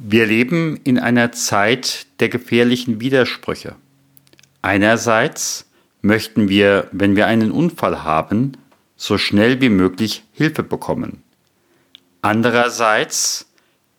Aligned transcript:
Wir 0.00 0.26
leben 0.26 0.78
in 0.84 0.96
einer 1.00 1.32
Zeit 1.32 2.06
der 2.20 2.28
gefährlichen 2.28 3.00
Widersprüche. 3.00 3.74
Einerseits 4.62 5.68
möchten 6.02 6.48
wir, 6.48 6.86
wenn 6.92 7.16
wir 7.16 7.26
einen 7.26 7.50
Unfall 7.50 8.04
haben, 8.04 8.52
so 8.96 9.18
schnell 9.18 9.60
wie 9.60 9.70
möglich 9.70 10.22
Hilfe 10.32 10.62
bekommen. 10.62 11.24
Andererseits 12.22 13.50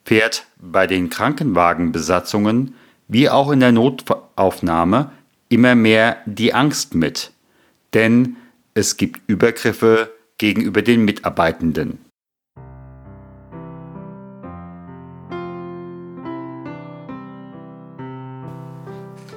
fährt 0.05 0.45
bei 0.57 0.87
den 0.87 1.09
Krankenwagenbesatzungen 1.09 2.75
wie 3.09 3.29
auch 3.29 3.51
in 3.51 3.59
der 3.59 3.73
Notaufnahme 3.73 5.11
immer 5.49 5.75
mehr 5.75 6.21
die 6.25 6.53
Angst 6.53 6.95
mit, 6.95 7.33
denn 7.93 8.37
es 8.73 8.95
gibt 8.95 9.19
Übergriffe 9.27 10.13
gegenüber 10.37 10.81
den 10.81 11.03
Mitarbeitenden. 11.03 11.99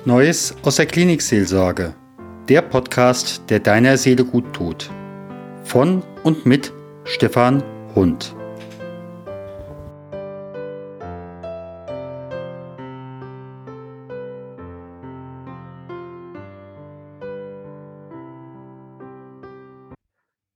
Neues 0.05 0.53
aus 0.65 0.75
der 0.75 0.87
Klinikseelsorge. 0.87 1.95
Der 2.49 2.61
Podcast, 2.61 3.49
der 3.49 3.61
deiner 3.61 3.97
Seele 3.97 4.25
gut 4.25 4.53
tut. 4.53 4.91
Von 5.63 6.03
und 6.25 6.45
mit 6.45 6.73
Stefan 7.05 7.63
Hund. 7.95 8.35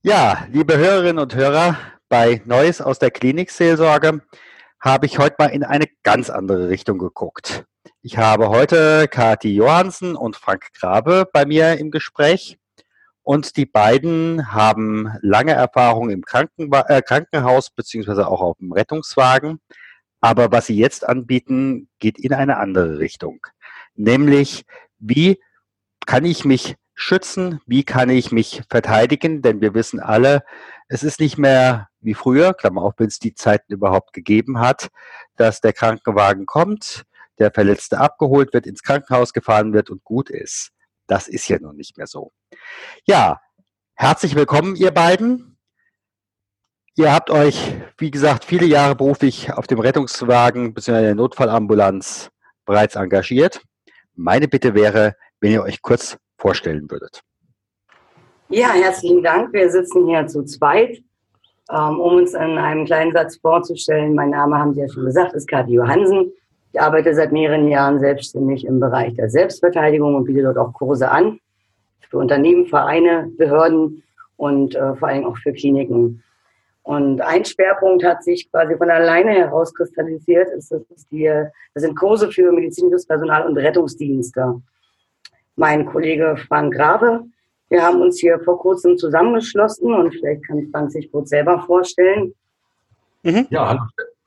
Ja, 0.03 0.45
liebe 0.51 0.77
Hörerinnen 0.77 1.21
und 1.21 1.37
Hörer, 1.37 1.79
bei 2.09 2.43
Neues 2.47 2.81
aus 2.81 2.99
der 2.99 3.13
Klinikseelsorge 3.13 4.23
habe 4.81 5.07
ich 5.07 5.19
heute 5.19 5.37
mal 5.39 5.47
in 5.47 5.65
eine 5.65 5.87
ganz 6.03 6.31
andere 6.31 6.69
Richtung 6.69 6.99
geguckt. 6.99 7.65
Ich 8.03 8.19
habe 8.19 8.49
heute 8.49 9.09
Kathi 9.09 9.55
Johansen 9.55 10.17
und 10.17 10.37
Frank 10.37 10.69
Grabe 10.79 11.29
bei 11.33 11.45
mir 11.45 11.79
im 11.79 11.91
Gespräch. 11.91 12.59
Und 13.23 13.57
die 13.57 13.67
beiden 13.67 14.53
haben 14.53 15.11
lange 15.21 15.53
Erfahrung 15.53 16.11
im 16.11 16.23
Krankenwa 16.23 16.85
äh, 16.89 17.03
Krankenhaus 17.03 17.71
beziehungsweise 17.71 18.29
auch 18.29 18.41
auf 18.41 18.59
dem 18.59 18.73
Rettungswagen. 18.73 19.59
Aber 20.21 20.53
was 20.53 20.67
sie 20.67 20.77
jetzt 20.77 21.09
anbieten, 21.09 21.89
geht 21.99 22.19
in 22.19 22.33
eine 22.33 22.59
andere 22.59 23.01
Richtung. 23.01 23.45
Nämlich, 23.97 24.65
wie 24.99 25.41
kann 26.07 26.25
ich 26.25 26.45
mich 26.45 26.77
schützen? 26.97 27.61
Wie 27.67 27.85
kann 27.85 28.11
ich 28.11 28.33
mich 28.33 28.63
verteidigen? 28.69 29.43
Denn 29.43 29.61
wir 29.61 29.75
wissen 29.75 30.01
alle, 30.01 30.43
es 30.89 31.05
ist 31.05 31.21
nicht 31.21 31.39
mehr 31.39 31.89
wie 32.01 32.15
früher, 32.15 32.55
Klammer 32.55 32.83
auf, 32.83 32.95
wenn 32.97 33.07
es 33.07 33.21
die 33.21 33.35
Zeiten 33.35 33.73
überhaupt 33.73 34.13
gegeben 34.13 34.59
hat, 34.59 34.89
dass 35.37 35.61
der 35.61 35.73
Krankenwagen 35.73 36.47
kommt, 36.47 37.05
der 37.39 37.53
Verletzte 37.53 37.99
abgeholt 37.99 38.53
wird, 38.53 38.67
ins 38.67 38.83
Krankenhaus 38.83 39.33
gefahren 39.33 39.73
wird 39.73 39.91
und 39.91 40.03
gut 40.03 40.31
ist. 40.31 40.71
Das 41.07 41.29
ist 41.29 41.47
ja 41.49 41.59
nun 41.61 41.77
nicht 41.77 41.99
mehr 41.99 42.07
so. 42.07 42.33
Ja, 43.05 43.41
herzlich 43.95 44.35
willkommen, 44.35 44.75
ihr 44.75 44.91
beiden. 44.91 45.59
Ihr 46.97 47.13
habt 47.13 47.29
euch, 47.31 47.75
wie 47.99 48.11
gesagt, 48.11 48.45
viele 48.45 48.65
Jahre 48.65 48.97
beruflich 48.97 49.53
auf 49.53 49.67
dem 49.67 49.81
Rettungswagen 49.81 50.73
bzw. 50.73 51.03
der 51.03 51.15
Notfallambulanz 51.15 52.31
bereits 52.65 52.95
engagiert. 52.95 53.61
Meine 54.15 54.49
Bitte 54.49 54.75
wäre, 54.75 55.15
wenn 55.41 55.53
ihr 55.53 55.63
euch 55.63 55.83
kurz 55.83 56.17
vorstellen 56.39 56.91
würdet. 56.91 57.23
Ja, 58.49 58.71
herzlichen 58.73 59.23
Dank. 59.23 59.53
Wir 59.53 59.71
sitzen 59.71 60.07
hier 60.07 60.27
zu 60.27 60.45
zweit, 60.45 60.99
ähm, 61.71 61.99
um 61.99 62.15
uns 62.15 62.35
in 62.35 62.59
einem 62.59 62.85
kleinen 62.85 63.13
Satz 63.13 63.37
vorzustellen. 63.39 64.15
Mein 64.15 64.31
Name 64.31 64.57
haben 64.59 64.75
Sie 64.75 64.81
ja 64.81 64.89
schon 64.89 65.05
gesagt, 65.05 65.33
ist 65.33 65.49
Kathi 65.49 65.73
Johansen. 65.73 66.33
Ich 66.73 66.81
arbeite 66.81 67.15
seit 67.15 67.33
mehreren 67.33 67.69
Jahren 67.69 67.99
selbstständig 67.99 68.67
im 68.67 68.79
Bereich 68.79 69.15
der 69.15 69.31
Selbstverteidigung 69.31 70.15
und 70.15 70.25
biete 70.25 70.43
dort 70.43 70.59
auch 70.59 70.73
Kurse 70.75 71.11
an 71.11 71.41
für 72.09 72.19
Unternehmen, 72.19 72.67
Vereine, 72.67 73.31
Behörden 73.37 74.03
und 74.37 74.75
äh, 74.75 74.95
vor 74.95 75.09
allem 75.09 75.25
auch 75.25 75.37
für 75.39 75.53
Kliniken. 75.53 76.23
Und 76.83 77.21
ein 77.21 77.45
Schwerpunkt 77.45 78.05
hat 78.05 78.23
sich 78.23 78.49
quasi 78.51 78.77
von 78.77 78.91
alleine 78.91 79.33
herauskristallisiert, 79.33 80.51
ist, 80.51 80.71
das, 80.71 80.83
die, 81.11 81.25
das 81.75 81.83
sind 81.83 81.97
Kurse 81.97 82.31
für 82.31 82.53
medizinisches 82.53 83.07
Personal 83.07 83.45
und 83.45 83.59
Rettungsdienste. 83.59 84.63
Mein 85.57 85.87
Kollege 85.87 86.37
Frank 86.49 86.75
Grabe, 86.75 87.25
wir 87.69 87.83
haben 87.83 88.01
uns 88.01 88.21
hier 88.21 88.39
vor 88.45 88.59
kurzem 88.59 88.97
zusammengeschlossen 88.97 89.93
und 89.93 90.13
vielleicht 90.13 90.47
kann 90.47 90.69
Frank 90.71 90.93
sich 90.93 91.11
kurz 91.11 91.31
selber 91.31 91.65
vorstellen. 91.67 92.35
Mhm. 93.23 93.47
Ja, 93.51 93.69
hallo, 93.69 93.81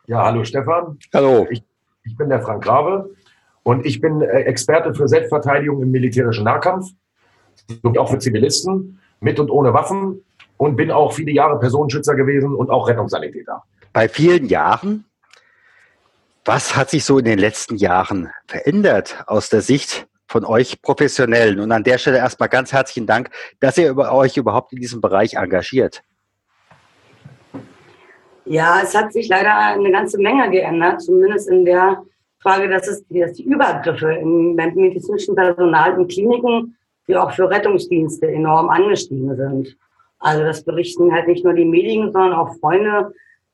ja, 0.07 0.25
hallo 0.25 0.43
Stefan. 0.43 0.97
Hallo. 1.13 1.47
Ich 1.49 1.63
ich 2.09 2.17
bin 2.17 2.29
der 2.29 2.41
Frank 2.41 2.63
Grabe 2.63 3.15
und 3.63 3.85
ich 3.85 4.01
bin 4.01 4.21
äh, 4.21 4.41
Experte 4.41 4.93
für 4.93 5.07
Selbstverteidigung 5.07 5.81
im 5.81 5.91
militärischen 5.91 6.43
Nahkampf 6.43 6.87
und 7.83 7.97
auch 7.97 8.09
für 8.09 8.17
Zivilisten 8.17 8.99
mit 9.19 9.39
und 9.39 9.49
ohne 9.49 9.73
Waffen 9.73 10.23
und 10.57 10.75
bin 10.75 10.91
auch 10.91 11.13
viele 11.13 11.31
Jahre 11.31 11.59
Personenschützer 11.59 12.15
gewesen 12.15 12.55
und 12.55 12.69
auch 12.69 12.87
Rettungssanitäter. 12.87 13.63
Bei 13.93 14.09
vielen 14.09 14.47
Jahren, 14.47 15.05
was 16.45 16.75
hat 16.75 16.89
sich 16.89 17.05
so 17.05 17.19
in 17.19 17.25
den 17.25 17.39
letzten 17.39 17.75
Jahren 17.75 18.31
verändert 18.47 19.23
aus 19.27 19.49
der 19.49 19.61
Sicht 19.61 20.07
von 20.29 20.45
euch 20.45 20.81
Professionellen? 20.81 21.59
Und 21.59 21.71
an 21.71 21.83
der 21.83 21.97
Stelle 21.97 22.17
erstmal 22.17 22.49
ganz 22.49 22.71
herzlichen 22.71 23.07
Dank, 23.07 23.29
dass 23.59 23.77
ihr 23.77 23.97
euch 23.97 24.37
überhaupt 24.37 24.71
in 24.71 24.79
diesem 24.79 25.01
Bereich 25.01 25.33
engagiert. 25.33 26.01
Ja, 28.45 28.79
es 28.81 28.95
hat 28.95 29.13
sich 29.13 29.27
leider 29.27 29.55
eine 29.55 29.91
ganze 29.91 30.19
Menge 30.19 30.49
geändert, 30.49 31.01
zumindest 31.01 31.49
in 31.49 31.65
der 31.65 32.03
Frage, 32.41 32.69
dass, 32.69 32.87
es, 32.87 33.05
dass 33.09 33.33
die 33.33 33.43
Übergriffe 33.43 34.13
im 34.13 34.55
medizinischen 34.55 35.35
Personal 35.35 35.99
in 35.99 36.07
Kliniken 36.07 36.75
wie 37.05 37.15
auch 37.15 37.31
für 37.31 37.49
Rettungsdienste 37.49 38.31
enorm 38.31 38.69
angestiegen 38.69 39.35
sind. 39.35 39.75
Also 40.19 40.43
das 40.43 40.63
berichten 40.63 41.11
halt 41.11 41.27
nicht 41.27 41.43
nur 41.43 41.53
die 41.53 41.65
Medien, 41.65 42.11
sondern 42.11 42.33
auch 42.33 42.55
Freunde, 42.59 43.11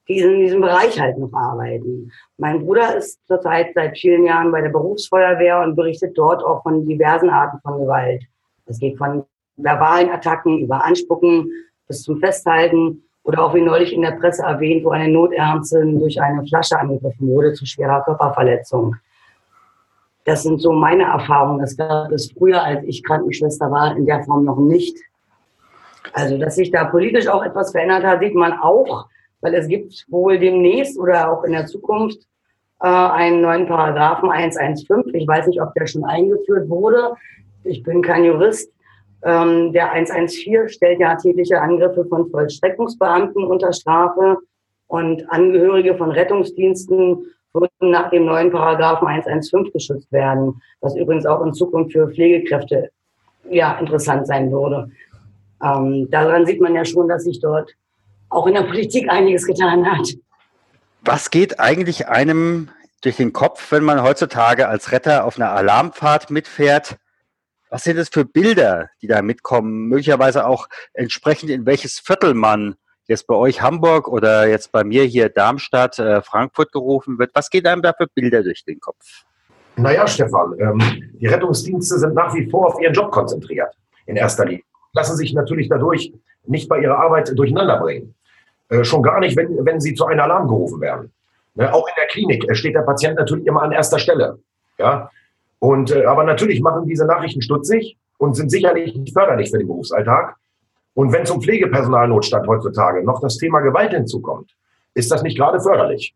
die 0.08 0.20
in 0.20 0.40
diesem 0.40 0.62
Bereich 0.62 1.00
halt 1.00 1.18
noch 1.18 1.34
arbeiten. 1.34 2.12
Mein 2.38 2.64
Bruder 2.64 2.96
ist 2.96 3.20
zurzeit 3.28 3.72
seit 3.74 3.98
vielen 3.98 4.26
Jahren 4.26 4.52
bei 4.52 4.62
der 4.62 4.70
Berufsfeuerwehr 4.70 5.62
und 5.62 5.76
berichtet 5.76 6.18
dort 6.18 6.44
auch 6.44 6.62
von 6.64 6.86
diversen 6.86 7.30
Arten 7.30 7.60
von 7.62 7.80
Gewalt. 7.80 8.24
Es 8.68 8.80
geht 8.80 8.98
von 8.98 9.24
verbalen 9.58 10.10
Attacken 10.10 10.60
über 10.60 10.84
Anspucken 10.84 11.50
bis 11.88 12.04
zum 12.04 12.20
Festhalten 12.20 13.04
oder 13.24 13.44
auch 13.44 13.54
wie 13.56 13.62
neulich 13.62 13.94
in 13.94 14.02
der 14.02 14.12
Presse 14.12 14.44
erwähnt, 14.44 14.86
wo 14.86 14.90
eine 14.90 15.12
Notärztin 15.12 16.00
durch 16.00 16.22
eine 16.22 16.46
Flasche 16.46 16.80
angegriffen 16.80 17.28
wurde 17.28 17.54
zu 17.54 17.66
schwerer 17.66 18.04
Körperverletzung. 18.04 18.96
Das 20.26 20.44
sind 20.44 20.60
so 20.60 20.72
meine 20.72 21.04
Erfahrungen. 21.04 21.60
Das 21.60 21.78
gab 21.78 22.12
es 22.12 22.32
früher, 22.32 22.64
als 22.64 22.84
ich 22.86 23.04
Krankenschwester 23.04 23.70
war, 23.72 23.96
in 23.96 24.06
der 24.06 24.24
Form 24.24 24.44
noch 24.44 24.58
nicht. 24.58 24.98
Also, 26.14 26.38
dass 26.38 26.56
sich 26.56 26.72
da 26.72 26.86
politisch 26.86 27.28
auch 27.28 27.44
etwas 27.44 27.72
verändert 27.72 28.04
hat, 28.04 28.20
sieht 28.20 28.36
man 28.36 28.54
auch, 28.54 29.08
weil 29.46 29.54
es 29.54 29.68
gibt 29.68 30.06
wohl 30.10 30.40
demnächst 30.40 30.98
oder 30.98 31.32
auch 31.32 31.44
in 31.44 31.52
der 31.52 31.68
Zukunft 31.68 32.20
äh, 32.82 32.88
einen 32.88 33.42
neuen 33.42 33.68
Paragraphen 33.68 34.32
115. 34.32 35.14
Ich 35.14 35.28
weiß 35.28 35.46
nicht, 35.46 35.62
ob 35.62 35.72
der 35.76 35.86
schon 35.86 36.04
eingeführt 36.04 36.68
wurde. 36.68 37.14
Ich 37.64 37.84
bin 37.84 38.02
kein 38.02 38.26
Jurist. 38.26 38.72
Ähm, 39.24 39.72
der 39.72 39.92
114 39.92 40.68
stellt 40.70 41.00
ja 41.00 41.14
tägliche 41.16 41.62
Angriffe 41.62 42.06
von 42.06 42.28
Vollstreckungsbeamten 42.32 43.44
unter 43.44 43.72
Strafe 43.72 44.38
und 44.88 45.32
Angehörige 45.32 45.96
von 45.96 46.10
Rettungsdiensten 46.12 47.28
würden 47.54 47.92
nach 47.92 48.10
dem 48.10 48.26
neuen 48.26 48.52
Paragraphen 48.52 49.08
115 49.08 49.72
geschützt 49.72 50.12
werden, 50.12 50.60
was 50.82 50.96
übrigens 50.96 51.28
auch 51.28 51.46
in 51.46 51.54
Zukunft 51.54 51.94
für 51.94 52.10
Pflegekräfte 52.10 52.90
ja 53.50 53.78
interessant 53.78 54.26
sein 54.26 54.52
würde. 54.52 54.90
Ähm, 55.64 56.10
daran 56.10 56.48
sieht 56.48 56.60
man 56.60 56.74
ja 56.74 56.84
schon, 56.84 57.08
dass 57.08 57.26
sich 57.26 57.40
dort 57.40 57.76
auch 58.36 58.48
in 58.48 58.54
der 58.54 58.64
Politik 58.64 59.10
einiges 59.10 59.46
getan 59.46 59.86
hat. 59.86 60.10
Was 61.02 61.32
geht 61.32 61.60
eigentlich 61.60 62.08
einem 62.08 62.70
durch 63.02 63.18
den 63.18 63.34
Kopf, 63.34 63.72
wenn 63.72 63.84
man 63.84 64.02
heutzutage 64.02 64.68
als 64.68 64.92
Retter 64.92 65.26
auf 65.26 65.38
einer 65.38 65.52
Alarmfahrt 65.52 66.32
mitfährt 66.32 66.98
was 67.76 67.84
sind 67.84 67.98
das 67.98 68.08
für 68.08 68.24
Bilder, 68.24 68.90
die 69.02 69.08
da 69.08 69.22
mitkommen? 69.22 69.90
Möglicherweise 69.90 70.48
auch 70.48 70.70
entsprechend 70.94 71.50
in 71.50 71.66
welches 71.66 72.00
Viertel 72.00 72.34
man 72.34 72.76
jetzt 73.06 73.28
bei 73.28 73.36
euch 73.36 73.62
Hamburg 73.62 74.08
oder 74.08 74.48
jetzt 74.48 74.72
bei 74.72 74.86
mir 74.86 75.04
hier 75.04 75.28
Darmstadt, 75.28 76.00
äh, 76.00 76.22
Frankfurt 76.22 76.72
gerufen 76.72 77.20
wird. 77.20 77.32
Was 77.34 77.50
geht 77.50 77.68
einem 77.68 77.82
da 77.82 77.92
für 77.92 78.08
Bilder 78.08 78.44
durch 78.44 78.64
den 78.64 78.80
Kopf? 78.80 79.26
Naja, 79.76 80.08
Stefan, 80.08 80.56
ähm, 80.58 80.80
die 81.20 81.28
Rettungsdienste 81.28 82.00
sind 82.00 82.14
nach 82.14 82.34
wie 82.34 82.50
vor 82.50 82.68
auf 82.68 82.82
ihren 82.82 82.94
Job 82.94 83.12
konzentriert, 83.12 83.76
in 84.06 84.16
erster 84.16 84.46
Linie. 84.46 84.64
Lassen 84.94 85.18
sich 85.18 85.34
natürlich 85.34 85.68
dadurch 85.68 86.14
nicht 86.48 86.70
bei 86.70 86.80
ihrer 86.80 86.98
Arbeit 86.98 87.38
durcheinander 87.38 87.78
bringen. 87.78 88.15
Äh, 88.70 88.84
schon 88.84 89.04
gar 89.04 89.20
nicht, 89.20 89.36
wenn, 89.38 89.66
wenn 89.66 89.80
sie 89.80 89.94
zu 89.94 90.06
einem 90.06 90.22
Alarm 90.22 90.48
gerufen 90.48 90.82
werden. 90.82 91.12
Ne, 91.56 91.74
auch 91.74 91.88
in 91.88 91.94
der 91.98 92.08
Klinik 92.08 92.46
steht 92.56 92.76
der 92.76 92.82
Patient 92.82 93.18
natürlich 93.18 93.46
immer 93.46 93.62
an 93.62 93.72
erster 93.72 94.00
Stelle. 94.00 94.40
Ja, 94.78 95.10
und, 95.60 95.92
äh, 95.92 96.06
aber 96.06 96.24
natürlich 96.24 96.62
machen 96.62 96.86
diese 96.86 97.06
Nachrichten 97.06 97.42
stutzig 97.42 97.98
und 98.18 98.36
sind 98.36 98.52
sicherlich 98.52 98.96
nicht 98.96 99.14
förderlich 99.14 99.52
für 99.52 99.58
den 99.58 99.68
Berufsalltag. 99.68 100.36
Und 100.94 101.12
wenn 101.12 101.26
zum 101.26 101.42
Pflegepersonalnotstand 101.42 102.48
heutzutage 102.48 103.04
noch 103.04 103.22
das 103.22 103.38
Thema 103.38 103.60
Gewalt 103.60 103.92
hinzukommt, 103.92 104.52
ist 104.94 105.12
das 105.12 105.24
nicht 105.24 105.38
gerade 105.38 105.60
förderlich. 105.60 106.14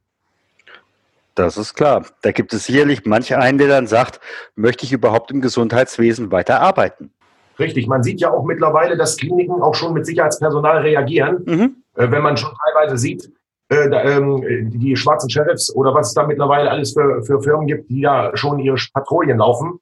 Das 1.36 1.58
ist 1.58 1.74
klar. 1.74 2.06
Da 2.22 2.32
gibt 2.32 2.54
es 2.54 2.66
sicherlich 2.66 3.06
manch 3.06 3.36
einen, 3.36 3.58
der 3.58 3.68
dann 3.68 3.88
sagt, 3.88 4.20
möchte 4.56 4.86
ich 4.86 4.92
überhaupt 4.92 5.32
im 5.32 5.42
Gesundheitswesen 5.42 6.32
weiter 6.32 6.62
arbeiten? 6.62 7.12
Richtig, 7.60 7.88
man 7.88 8.04
sieht 8.04 8.22
ja 8.22 8.32
auch 8.32 8.46
mittlerweile, 8.46 8.98
dass 8.98 9.18
Kliniken 9.18 9.62
auch 9.62 9.76
schon 9.76 9.94
mit 9.94 10.06
Sicherheitspersonal 10.06 10.80
reagieren. 10.80 11.44
Mhm. 11.46 11.76
Äh, 12.00 12.10
wenn 12.12 12.24
man 12.24 12.38
schon 12.38 12.52
teilweise 12.64 12.98
sieht, 12.98 13.30
äh, 13.68 13.90
da, 13.90 14.04
ähm, 14.04 14.42
die 14.72 14.96
schwarzen 14.96 15.30
Sheriffs 15.30 15.74
oder 15.76 15.94
was 15.94 16.08
es 16.08 16.14
da 16.14 16.26
mittlerweile 16.26 16.72
alles 16.72 16.94
für, 16.94 17.22
für 17.24 17.42
Firmen 17.42 17.68
gibt, 17.68 17.90
die 17.90 18.00
ja 18.00 18.36
schon 18.36 18.60
ihre 18.60 18.78
Patrouillen 18.94 19.38
laufen. 19.38 19.80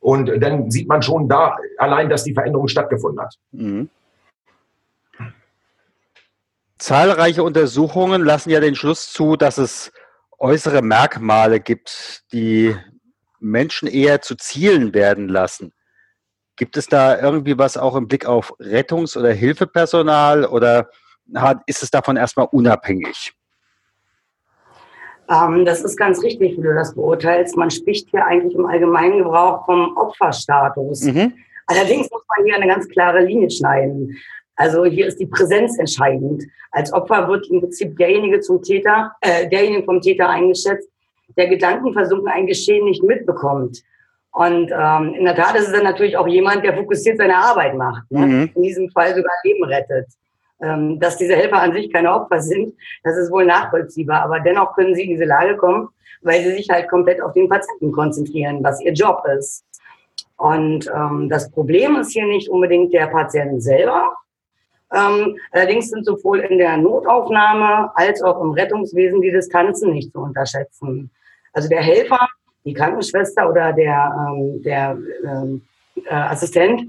Und 0.00 0.26
dann 0.42 0.70
sieht 0.70 0.88
man 0.88 1.00
schon 1.00 1.28
da 1.28 1.56
allein, 1.78 2.10
dass 2.10 2.24
die 2.24 2.34
Veränderung 2.34 2.66
stattgefunden 2.66 3.20
hat. 3.20 3.34
Mhm. 3.52 3.88
Zahlreiche 6.78 7.44
Untersuchungen 7.44 8.24
lassen 8.24 8.50
ja 8.50 8.58
den 8.58 8.74
Schluss 8.74 9.12
zu, 9.12 9.36
dass 9.36 9.58
es 9.58 9.92
äußere 10.40 10.82
Merkmale 10.82 11.60
gibt, 11.60 12.24
die 12.32 12.76
Menschen 13.38 13.86
eher 13.86 14.20
zu 14.20 14.34
Zielen 14.34 14.92
werden 14.92 15.28
lassen. 15.28 15.72
Gibt 16.56 16.76
es 16.76 16.88
da 16.88 17.20
irgendwie 17.20 17.56
was 17.56 17.76
auch 17.76 17.94
im 17.94 18.08
Blick 18.08 18.26
auf 18.26 18.52
Rettungs- 18.58 19.16
oder 19.16 19.32
Hilfepersonal 19.32 20.44
oder 20.44 20.88
ist 21.66 21.82
es 21.82 21.90
davon 21.90 22.16
erstmal 22.16 22.48
unabhängig? 22.50 23.32
Ähm, 25.28 25.64
das 25.64 25.82
ist 25.82 25.96
ganz 25.96 26.22
richtig, 26.22 26.56
wie 26.56 26.62
du 26.62 26.74
das 26.74 26.94
beurteilst. 26.94 27.56
Man 27.56 27.70
spricht 27.70 28.10
hier 28.10 28.24
eigentlich 28.24 28.54
im 28.54 28.66
allgemeinen 28.66 29.18
Gebrauch 29.18 29.64
vom 29.64 29.96
Opferstatus. 29.96 31.02
Mhm. 31.02 31.32
Allerdings 31.66 32.10
muss 32.10 32.22
man 32.36 32.46
hier 32.46 32.56
eine 32.56 32.66
ganz 32.66 32.88
klare 32.88 33.20
Linie 33.20 33.50
schneiden. 33.50 34.18
Also 34.56 34.84
hier 34.84 35.06
ist 35.06 35.18
die 35.18 35.26
Präsenz 35.26 35.78
entscheidend. 35.78 36.44
Als 36.72 36.92
Opfer 36.92 37.28
wird 37.28 37.48
im 37.50 37.60
Prinzip 37.60 37.96
derjenige 37.96 38.40
zum 38.40 38.62
Täter, 38.62 39.12
äh, 39.20 39.48
derjenige 39.48 39.84
vom 39.84 40.00
Täter 40.00 40.28
eingeschätzt, 40.28 40.88
der 41.36 41.48
gedankenversunken 41.48 42.28
ein 42.28 42.46
Geschehen 42.46 42.84
nicht 42.84 43.02
mitbekommt. 43.02 43.82
Und 44.32 44.70
ähm, 44.72 45.14
in 45.14 45.24
der 45.24 45.34
Tat 45.34 45.56
ist 45.56 45.66
es 45.66 45.72
dann 45.72 45.84
natürlich 45.84 46.16
auch 46.16 46.26
jemand, 46.26 46.64
der 46.64 46.74
fokussiert 46.74 47.18
seine 47.18 47.36
Arbeit 47.36 47.74
macht. 47.74 48.10
Ne? 48.10 48.26
Mhm. 48.26 48.50
In 48.54 48.62
diesem 48.62 48.90
Fall 48.90 49.14
sogar 49.14 49.32
Leben 49.44 49.64
rettet. 49.64 50.06
Ähm, 50.62 51.00
dass 51.00 51.16
diese 51.16 51.34
Helfer 51.34 51.60
an 51.60 51.72
sich 51.72 51.92
keine 51.92 52.12
Opfer 52.12 52.40
sind, 52.40 52.74
das 53.02 53.16
ist 53.16 53.32
wohl 53.32 53.44
nachvollziehbar. 53.44 54.22
Aber 54.22 54.38
dennoch 54.38 54.74
können 54.74 54.94
sie 54.94 55.02
in 55.02 55.10
diese 55.10 55.24
Lage 55.24 55.56
kommen, 55.56 55.88
weil 56.22 56.42
sie 56.42 56.52
sich 56.52 56.70
halt 56.70 56.88
komplett 56.88 57.20
auf 57.20 57.32
den 57.32 57.48
Patienten 57.48 57.90
konzentrieren, 57.90 58.62
was 58.62 58.80
ihr 58.80 58.92
Job 58.92 59.24
ist. 59.36 59.64
Und 60.36 60.90
ähm, 60.94 61.28
das 61.28 61.50
Problem 61.50 61.96
ist 61.96 62.12
hier 62.12 62.26
nicht 62.26 62.48
unbedingt 62.48 62.92
der 62.92 63.06
Patient 63.08 63.62
selber. 63.62 64.12
Ähm, 64.92 65.36
allerdings 65.50 65.88
sind 65.88 66.04
sowohl 66.04 66.40
in 66.40 66.58
der 66.58 66.76
Notaufnahme 66.76 67.90
als 67.94 68.22
auch 68.22 68.40
im 68.42 68.50
Rettungswesen 68.50 69.20
die 69.20 69.30
Distanzen 69.30 69.92
nicht 69.92 70.12
zu 70.12 70.20
unterschätzen. 70.20 71.10
Also 71.52 71.68
der 71.68 71.82
Helfer, 71.82 72.28
die 72.64 72.74
Krankenschwester 72.74 73.48
oder 73.48 73.72
der, 73.72 74.14
ähm, 74.28 74.62
der 74.62 74.98
ähm, 75.24 75.62
äh, 76.04 76.14
Assistent, 76.14 76.82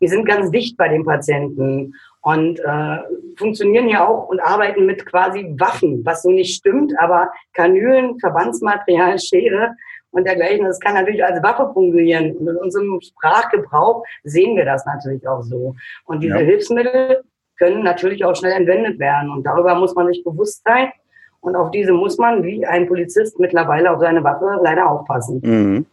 die 0.00 0.08
sind 0.08 0.26
ganz 0.26 0.50
dicht 0.50 0.76
bei 0.76 0.88
dem 0.88 1.04
Patienten 1.04 1.94
und 2.24 2.58
äh, 2.58 2.98
funktionieren 3.36 3.86
ja 3.86 4.08
auch 4.08 4.28
und 4.28 4.40
arbeiten 4.40 4.86
mit 4.86 5.04
quasi 5.04 5.54
Waffen, 5.58 6.04
was 6.06 6.22
so 6.22 6.30
nicht 6.30 6.56
stimmt, 6.56 6.94
aber 6.98 7.30
Kanülen, 7.52 8.18
Verbandsmaterial, 8.18 9.18
Schere 9.18 9.76
und 10.10 10.24
dergleichen, 10.26 10.64
das 10.64 10.80
kann 10.80 10.94
natürlich 10.94 11.22
als 11.22 11.42
Waffe 11.42 11.70
fungieren. 11.74 12.34
Und 12.36 12.48
in 12.48 12.56
unserem 12.56 12.98
Sprachgebrauch 13.02 14.04
sehen 14.22 14.56
wir 14.56 14.64
das 14.64 14.86
natürlich 14.86 15.28
auch 15.28 15.42
so. 15.42 15.74
Und 16.06 16.22
diese 16.22 16.38
ja. 16.38 16.44
Hilfsmittel 16.44 17.24
können 17.58 17.82
natürlich 17.82 18.24
auch 18.24 18.34
schnell 18.34 18.52
entwendet 18.52 18.98
werden. 18.98 19.30
Und 19.30 19.44
darüber 19.44 19.74
muss 19.74 19.94
man 19.94 20.06
sich 20.06 20.24
bewusst 20.24 20.62
sein. 20.64 20.92
Und 21.40 21.56
auf 21.56 21.72
diese 21.72 21.92
muss 21.92 22.16
man, 22.16 22.42
wie 22.42 22.64
ein 22.64 22.86
Polizist, 22.88 23.38
mittlerweile 23.38 23.90
auf 23.90 24.00
seine 24.00 24.24
Waffe 24.24 24.60
leider 24.62 24.90
aufpassen. 24.90 25.40
Mhm. 25.44 25.86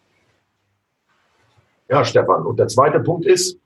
Ja, 1.90 2.06
Stefan. 2.06 2.46
Und 2.46 2.58
der 2.58 2.70
zweite 2.70 3.02
Punkt 3.02 3.26
ist, 3.26 3.60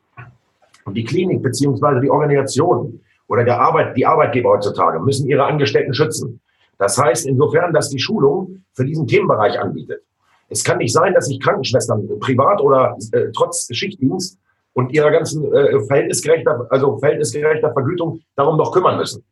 und 0.86 0.94
die 0.94 1.04
Klinik 1.04 1.44
beziehungsweise 1.44 2.00
die 2.00 2.10
Organisation 2.10 3.02
oder 3.28 3.44
der 3.44 3.60
Arbeit, 3.60 3.98
die 3.98 4.06
Arbeitgeber 4.06 4.52
heutzutage 4.52 5.00
müssen 5.00 5.28
ihre 5.28 5.46
Angestellten 5.46 5.94
schützen. 5.94 6.40
Das 6.78 6.98
heißt 6.98 7.26
insofern, 7.26 7.74
dass 7.74 7.90
die 7.90 8.00
Schulung 8.00 8.64
für 8.74 8.86
diesen 8.86 9.08
Themenbereich 9.08 9.60
anbietet. 9.60 10.02
Es 10.50 10.64
kann 10.64 10.78
nicht 10.78 10.94
sein, 10.94 11.14
dass 11.14 11.26
sich 11.26 11.40
Krankenschwestern 11.40 12.08
privat 12.20 12.62
oder 12.62 12.96
äh, 13.12 13.28
trotz 13.36 13.68
Schichtdienst 13.72 14.38
und 14.74 14.92
ihrer 14.92 15.10
ganzen 15.10 15.52
äh, 15.54 15.80
verhältnisgerechter, 15.88 16.68
also 16.70 16.98
verhältnisgerechter 16.98 17.72
Vergütung 17.74 18.22
darum 18.36 18.58
noch 18.58 18.72
kümmern 18.72 18.98
müssen. 18.98 19.24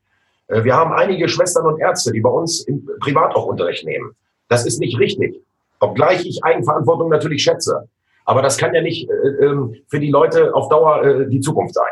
Äh, 0.48 0.64
wir 0.64 0.76
haben 0.76 0.94
einige 0.94 1.28
Schwestern 1.28 1.68
und 1.68 1.80
Ärzte, 1.80 2.12
die 2.12 2.22
bei 2.22 2.30
uns 2.30 2.62
im, 2.62 2.88
privat 3.00 3.36
auch 3.36 3.46
Unterricht 3.46 3.86
nehmen. 3.86 4.12
Das 4.48 4.66
ist 4.66 4.80
nicht 4.80 4.98
richtig. 5.00 5.40
Obgleich 5.80 6.26
ich 6.26 6.44
Eigenverantwortung 6.44 7.10
natürlich 7.10 7.44
schätze. 7.44 7.88
Aber 8.25 8.42
das 8.42 8.58
kann 8.58 8.74
ja 8.74 8.81
nicht 8.81 9.10
äh, 9.10 9.46
ähm, 9.46 9.75
für 9.88 10.00
die 10.00 10.10
Leute 10.10 10.54
auf 10.54 10.70
Dauer 10.70 11.04
äh, 11.04 11.30
die 11.30 11.40
Zukunft 11.40 11.74
sein. 11.74 11.92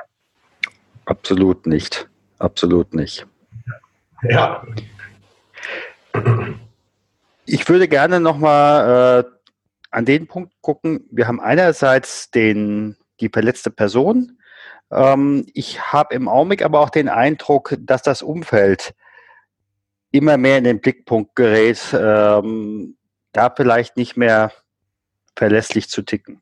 Absolut 1.05 1.65
nicht. 1.65 2.07
Absolut 2.39 2.93
nicht. 2.93 3.25
Ja. 4.23 4.63
Ich 7.45 7.67
würde 7.67 7.87
gerne 7.87 8.19
nochmal 8.19 9.23
äh, 9.23 9.23
an 9.91 10.05
den 10.05 10.27
Punkt 10.27 10.53
gucken. 10.61 11.07
Wir 11.11 11.27
haben 11.27 11.41
einerseits 11.41 12.31
den, 12.31 12.95
die 13.19 13.29
verletzte 13.29 13.71
Person. 13.71 14.37
Ähm, 14.91 15.45
ich 15.53 15.91
habe 15.91 16.15
im 16.15 16.27
Augenblick 16.27 16.63
aber 16.63 16.79
auch 16.79 16.89
den 16.89 17.09
Eindruck, 17.09 17.75
dass 17.79 18.01
das 18.01 18.21
Umfeld 18.21 18.93
immer 20.11 20.37
mehr 20.37 20.57
in 20.57 20.63
den 20.65 20.81
Blickpunkt 20.81 21.35
gerät, 21.35 21.79
ähm, 21.93 22.97
da 23.31 23.49
vielleicht 23.49 23.97
nicht 23.97 24.17
mehr 24.17 24.51
verlässlich 25.35 25.89
zu 25.89 26.01
ticken. 26.01 26.41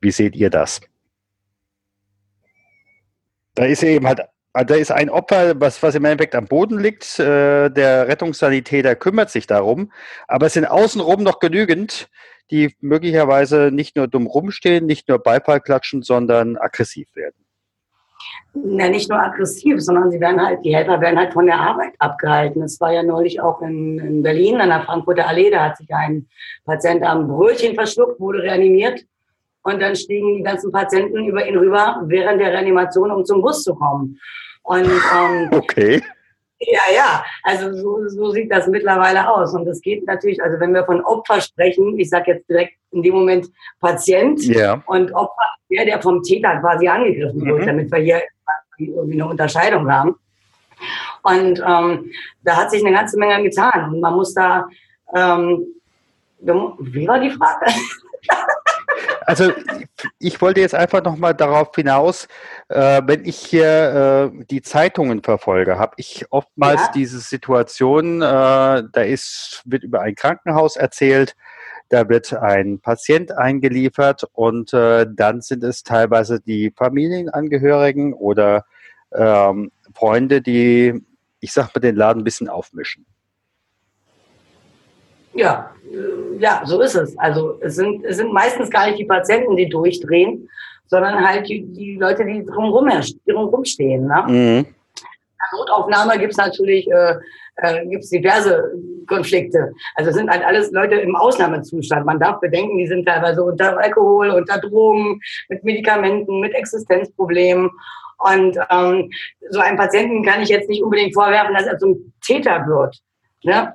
Wie 0.00 0.10
seht 0.10 0.36
ihr 0.36 0.50
das? 0.50 0.80
Da 3.54 3.64
ist 3.64 3.82
eben 3.82 4.06
halt, 4.06 4.20
da 4.52 4.74
ist 4.74 4.92
ein 4.92 5.08
Opfer, 5.08 5.58
was, 5.60 5.82
was 5.82 5.94
im 5.94 6.04
Endeffekt 6.04 6.34
am 6.34 6.46
Boden 6.46 6.78
liegt. 6.78 7.18
Äh, 7.18 7.70
der 7.70 8.08
Rettungssanitäter 8.08 8.94
kümmert 8.96 9.30
sich 9.30 9.46
darum, 9.46 9.92
aber 10.28 10.46
es 10.46 10.52
sind 10.52 10.66
außenrum 10.66 11.22
noch 11.22 11.38
genügend, 11.38 12.08
die 12.50 12.76
möglicherweise 12.80 13.70
nicht 13.72 13.96
nur 13.96 14.08
dumm 14.08 14.26
rumstehen, 14.26 14.86
nicht 14.86 15.08
nur 15.08 15.22
Beifall 15.22 15.60
klatschen, 15.60 16.02
sondern 16.02 16.56
aggressiv 16.56 17.08
werden 17.14 17.45
ja, 18.54 18.88
nicht 18.88 19.10
nur 19.10 19.20
aggressiv, 19.20 19.80
sondern 19.80 20.10
sie 20.10 20.20
werden 20.20 20.44
halt, 20.44 20.64
die 20.64 20.74
Helfer 20.74 21.00
werden 21.00 21.18
halt 21.18 21.32
von 21.32 21.46
der 21.46 21.58
Arbeit 21.58 21.94
abgehalten. 21.98 22.62
Es 22.62 22.80
war 22.80 22.92
ja 22.92 23.02
neulich 23.02 23.40
auch 23.40 23.60
in, 23.60 23.98
in 23.98 24.22
Berlin 24.22 24.60
an 24.60 24.70
der 24.70 24.82
Frankfurter 24.82 25.28
Allee, 25.28 25.50
da 25.50 25.66
hat 25.66 25.76
sich 25.76 25.92
ein 25.94 26.26
Patient 26.64 27.02
am 27.02 27.28
Brötchen 27.28 27.74
verschluckt, 27.74 28.18
wurde 28.18 28.42
reanimiert 28.42 29.04
und 29.62 29.82
dann 29.82 29.96
stiegen 29.96 30.36
die 30.36 30.42
ganzen 30.42 30.72
Patienten 30.72 31.26
über 31.26 31.46
ihn 31.46 31.56
rüber 31.56 32.02
während 32.06 32.40
der 32.40 32.52
Reanimation, 32.52 33.10
um 33.10 33.24
zum 33.24 33.42
Bus 33.42 33.62
zu 33.62 33.74
kommen. 33.74 34.18
Und 34.62 34.86
ähm, 34.86 35.48
okay. 35.52 36.02
Ja, 36.58 36.80
ja, 36.94 37.24
also 37.42 37.72
so, 37.76 38.08
so 38.08 38.30
sieht 38.30 38.50
das 38.50 38.66
mittlerweile 38.66 39.28
aus. 39.28 39.52
Und 39.54 39.66
es 39.68 39.80
geht 39.82 40.06
natürlich, 40.06 40.42
also 40.42 40.58
wenn 40.58 40.72
wir 40.72 40.84
von 40.84 41.02
Opfer 41.02 41.40
sprechen, 41.40 41.98
ich 41.98 42.08
sage 42.08 42.32
jetzt 42.32 42.48
direkt 42.48 42.74
in 42.92 43.02
dem 43.02 43.14
Moment 43.14 43.46
Patient 43.80 44.42
ja. 44.44 44.82
und 44.86 45.12
Opfer, 45.14 45.44
der, 45.70 45.84
der 45.84 46.00
vom 46.00 46.22
Täter 46.22 46.58
quasi 46.60 46.88
angegriffen 46.88 47.44
wird, 47.44 47.60
mhm. 47.60 47.66
damit 47.66 47.92
wir 47.92 47.98
hier 47.98 48.22
irgendwie 48.78 49.20
eine 49.20 49.28
Unterscheidung 49.28 49.90
haben. 49.90 50.16
Und 51.22 51.62
ähm, 51.66 52.10
da 52.42 52.56
hat 52.56 52.70
sich 52.70 52.84
eine 52.84 52.94
ganze 52.94 53.18
Menge 53.18 53.42
getan. 53.42 53.92
Und 53.92 54.00
man 54.00 54.14
muss 54.14 54.32
da, 54.32 54.66
ähm, 55.14 55.66
wie 56.40 57.08
war 57.08 57.20
die 57.20 57.30
Frage? 57.30 57.66
Also 59.26 59.52
ich 60.20 60.40
wollte 60.40 60.60
jetzt 60.60 60.74
einfach 60.74 61.02
nochmal 61.02 61.34
darauf 61.34 61.74
hinaus, 61.74 62.28
äh, 62.68 63.02
wenn 63.04 63.24
ich 63.24 63.38
hier 63.38 64.30
äh, 64.32 64.44
die 64.44 64.62
Zeitungen 64.62 65.24
verfolge, 65.24 65.80
habe 65.80 65.94
ich 65.96 66.26
oftmals 66.30 66.80
ja. 66.80 66.90
diese 66.94 67.18
Situation, 67.18 68.22
äh, 68.22 68.24
da 68.24 69.02
ist, 69.02 69.62
wird 69.64 69.82
über 69.82 70.00
ein 70.02 70.14
Krankenhaus 70.14 70.76
erzählt, 70.76 71.34
da 71.88 72.08
wird 72.08 72.32
ein 72.34 72.78
Patient 72.78 73.32
eingeliefert 73.36 74.24
und 74.32 74.72
äh, 74.72 75.06
dann 75.12 75.40
sind 75.40 75.64
es 75.64 75.82
teilweise 75.82 76.40
die 76.40 76.72
Familienangehörigen 76.76 78.14
oder 78.14 78.64
ähm, 79.12 79.72
Freunde, 79.92 80.40
die, 80.40 81.04
ich 81.40 81.52
sag 81.52 81.74
mal, 81.74 81.80
den 81.80 81.96
Laden 81.96 82.20
ein 82.20 82.24
bisschen 82.24 82.48
aufmischen. 82.48 83.06
Ja, 85.36 85.70
äh, 85.90 86.38
ja, 86.38 86.62
so 86.64 86.80
ist 86.80 86.94
es. 86.94 87.16
Also 87.18 87.58
es 87.60 87.76
sind, 87.76 88.04
es 88.04 88.16
sind 88.16 88.32
meistens 88.32 88.70
gar 88.70 88.86
nicht 88.86 88.98
die 88.98 89.04
Patienten, 89.04 89.56
die 89.56 89.68
durchdrehen, 89.68 90.48
sondern 90.86 91.26
halt 91.26 91.48
die, 91.48 91.64
die 91.64 91.96
Leute, 91.96 92.24
die 92.24 92.44
drumherum, 92.44 92.88
drumherum 93.26 93.64
stehen. 93.64 94.06
Ne? 94.06 94.24
Mhm. 94.26 94.66
Notaufnahme 95.52 96.18
gibt 96.18 96.32
es 96.32 96.38
natürlich 96.38 96.90
äh, 96.90 97.14
äh, 97.56 97.86
gibt's 97.86 98.10
diverse 98.10 98.72
Konflikte. 99.06 99.72
Also 99.94 100.10
es 100.10 100.16
sind 100.16 100.30
halt 100.30 100.44
alles 100.44 100.70
Leute 100.72 100.96
im 100.96 101.16
Ausnahmezustand. 101.16 102.04
Man 102.04 102.20
darf 102.20 102.40
bedenken, 102.40 102.76
die 102.78 102.86
sind 102.86 103.06
teilweise 103.06 103.42
unter 103.42 103.78
Alkohol, 103.78 104.30
unter 104.30 104.58
Drogen, 104.58 105.20
mit 105.48 105.64
Medikamenten, 105.64 106.40
mit 106.40 106.54
Existenzproblemen. 106.54 107.70
Und 108.18 108.58
ähm, 108.70 109.10
so 109.50 109.60
einem 109.60 109.76
Patienten 109.76 110.24
kann 110.24 110.42
ich 110.42 110.48
jetzt 110.48 110.68
nicht 110.68 110.82
unbedingt 110.82 111.14
vorwerfen, 111.14 111.54
dass 111.54 111.66
er 111.66 111.78
zum 111.78 112.12
Täter 112.24 112.66
wird. 112.66 112.98
Ne? 113.42 113.72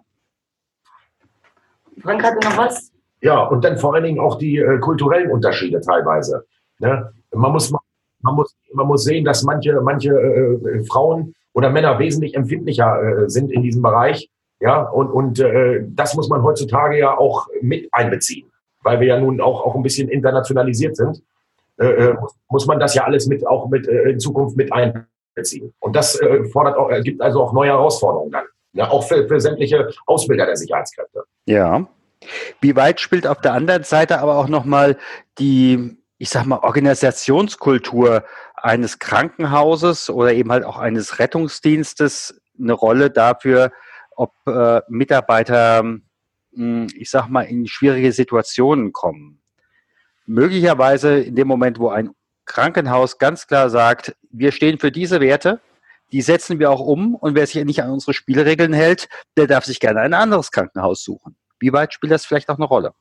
Frank 2.03 2.24
hatte 2.24 2.48
noch 2.48 2.58
was? 2.58 2.91
Ja, 3.22 3.43
und 3.43 3.63
dann 3.63 3.77
vor 3.77 3.93
allen 3.93 4.03
Dingen 4.03 4.20
auch 4.20 4.38
die 4.38 4.58
äh, 4.58 4.79
kulturellen 4.79 5.31
Unterschiede 5.31 5.79
teilweise. 5.81 6.43
Ne? 6.79 7.13
Man, 7.31 7.51
muss, 7.51 7.70
man, 7.70 8.36
muss, 8.36 8.55
man 8.74 8.88
muss 8.88 9.03
sehen, 9.03 9.25
dass 9.25 9.43
manche, 9.43 9.79
manche 9.81 10.10
äh, 10.10 10.84
Frauen 10.86 11.34
oder 11.53 11.70
Männer 11.70 12.00
wesentlich 12.00 12.36
empfindlicher 12.36 13.01
äh, 13.01 13.29
sind 13.29 13.51
in 13.51 13.62
diesem 13.62 13.81
Bereich. 13.81 14.29
Ja, 14.60 14.84
und, 14.84 15.10
und 15.10 15.39
äh, 15.39 15.84
das 15.88 16.15
muss 16.15 16.29
man 16.29 16.43
heutzutage 16.43 16.98
ja 16.98 17.17
auch 17.17 17.48
mit 17.62 17.89
einbeziehen, 17.91 18.51
weil 18.84 19.00
wir 19.00 19.08
ja 19.08 19.20
nun 19.20 19.41
auch, 19.41 19.65
auch 19.65 19.75
ein 19.75 19.81
bisschen 19.81 20.08
internationalisiert 20.10 20.96
sind. 20.96 21.24
Äh, 21.79 21.88
äh 21.88 22.15
muss 22.50 22.67
man 22.67 22.79
das 22.79 22.93
ja 22.93 23.03
alles 23.03 23.27
mit 23.27 23.46
auch 23.46 23.70
mit 23.70 23.88
äh, 23.88 24.12
in 24.12 24.20
Zukunft 24.20 24.58
mit 24.58 24.72
einbeziehen. 24.72 25.74
Und 25.79 25.96
das 25.96 26.20
äh, 26.20 26.43
fordert 26.46 26.77
auch, 26.77 26.91
äh, 26.91 27.01
gibt 27.01 27.22
also 27.22 27.41
auch 27.41 27.53
neue 27.53 27.70
Herausforderungen 27.70 28.31
dann. 28.31 28.46
Ja, 28.74 28.90
auch 28.90 29.08
für, 29.08 29.28
für 29.28 29.40
sämtliche 29.40 29.90
Ausbilder 30.06 30.46
der 30.46 30.56
Sicherheitskräfte. 30.56 31.24
Ja. 31.46 31.88
Wie 32.62 32.75
weit 32.75 33.00
spielt 33.00 33.28
auf 33.28 33.42
der 33.42 33.54
anderen 33.54 33.84
Seite 33.84 34.20
aber 34.20 34.38
auch 34.38 34.48
nochmal 34.48 34.98
die, 35.40 35.98
ich 36.18 36.30
sag 36.30 36.46
mal, 36.46 36.60
Organisationskultur 36.60 38.24
eines 38.56 39.00
Krankenhauses 39.00 40.10
oder 40.10 40.34
eben 40.34 40.51
halt 40.51 40.63
auch 40.63 40.78
eines 40.78 41.20
Rettungsdienstes 41.20 42.40
eine 42.60 42.74
Rolle 42.74 43.10
dafür, 43.10 43.72
ob 44.16 44.34
äh, 44.46 44.82
Mitarbeiter, 44.88 45.84
mh, 45.84 46.01
hm, 46.54 46.88
ich 46.96 47.10
sag 47.10 47.28
mal, 47.28 47.44
in 47.44 47.68
schwierige 47.68 48.12
Situationen 48.12 48.94
kommen? 48.94 49.42
Möglicherweise 50.28 51.20
in 51.20 51.36
dem 51.36 51.48
Moment, 51.48 51.80
wo 51.80 51.90
ein 51.90 52.12
Krankenhaus 52.46 53.18
ganz 53.18 53.48
klar 53.48 53.70
sagt, 53.70 54.16
wir 54.30 54.51
stehen 54.51 54.78
für 54.78 54.92
diese 54.92 55.20
Werte, 55.22 55.60
die 56.12 56.22
setzen 56.22 56.60
wir 56.60 56.72
auch 56.72 56.82
um 56.82 57.15
und 57.15 57.36
wer 57.36 57.46
sich 57.48 57.63
nicht 57.63 57.82
an 57.82 57.91
unsere 57.91 58.13
Spielregeln 58.13 58.74
hält, 58.74 59.08
der 59.38 59.48
darf 59.48 59.65
sich 59.65 59.80
gerne 59.80 60.01
ein 60.01 60.13
anderes 60.13 60.51
Krankenhaus 60.51 61.03
suchen. 61.03 61.36
Wie 61.60 61.72
weit 61.72 61.94
spielt 61.94 62.12
das 62.12 62.25
vielleicht 62.25 62.50
auch 62.50 62.58
eine 62.58 62.65
Rolle? 62.65 62.94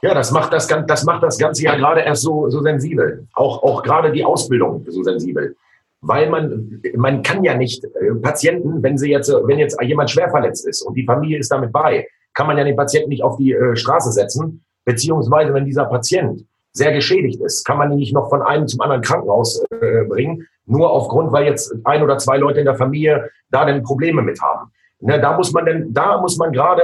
Ja, 0.00 0.14
das 0.14 0.30
macht 0.30 0.52
das, 0.52 0.66
das, 0.66 1.04
macht 1.04 1.22
das 1.22 1.38
Ganze 1.38 1.64
ja 1.64 1.76
gerade 1.76 2.02
erst 2.02 2.22
so, 2.22 2.48
so 2.50 2.62
sensibel. 2.62 3.26
Auch, 3.34 3.62
auch 3.62 3.82
gerade 3.82 4.12
die 4.12 4.24
Ausbildung 4.24 4.84
so 4.88 5.02
sensibel. 5.02 5.56
Weil 6.00 6.30
man, 6.30 6.80
man 6.94 7.22
kann 7.22 7.42
ja 7.42 7.56
nicht 7.56 7.84
äh, 7.84 8.14
Patienten, 8.22 8.82
wenn 8.82 8.96
sie 8.96 9.10
jetzt, 9.10 9.28
wenn 9.28 9.58
jetzt 9.58 9.76
jemand 9.82 10.10
schwer 10.10 10.30
verletzt 10.30 10.66
ist 10.66 10.82
und 10.82 10.94
die 10.94 11.04
Familie 11.04 11.38
ist 11.38 11.50
damit 11.50 11.72
bei, 11.72 12.06
kann 12.34 12.46
man 12.46 12.56
ja 12.56 12.62
den 12.62 12.76
Patienten 12.76 13.08
nicht 13.08 13.24
auf 13.24 13.36
die 13.36 13.52
äh, 13.52 13.74
Straße 13.74 14.12
setzen. 14.12 14.64
Beziehungsweise, 14.84 15.52
wenn 15.52 15.64
dieser 15.64 15.86
Patient 15.86 16.44
sehr 16.78 16.92
geschädigt 16.92 17.40
ist, 17.42 17.64
kann 17.64 17.76
man 17.76 17.92
ihn 17.92 17.98
nicht 17.98 18.14
noch 18.14 18.30
von 18.30 18.40
einem 18.40 18.66
zum 18.66 18.80
anderen 18.80 19.02
Krankenhaus 19.02 19.62
äh, 19.70 20.04
bringen, 20.04 20.46
nur 20.64 20.90
aufgrund, 20.90 21.32
weil 21.32 21.44
jetzt 21.44 21.74
ein 21.84 22.02
oder 22.02 22.18
zwei 22.18 22.38
Leute 22.38 22.60
in 22.60 22.64
der 22.64 22.76
Familie 22.76 23.30
da 23.50 23.64
dann 23.66 23.82
Probleme 23.82 24.22
mit 24.22 24.40
haben. 24.40 24.70
Ne, 25.00 25.20
da 25.20 25.36
muss 25.36 25.52
man 25.52 25.64
denn, 25.64 25.92
da 25.92 26.20
muss 26.20 26.36
man 26.38 26.52
gerade 26.52 26.82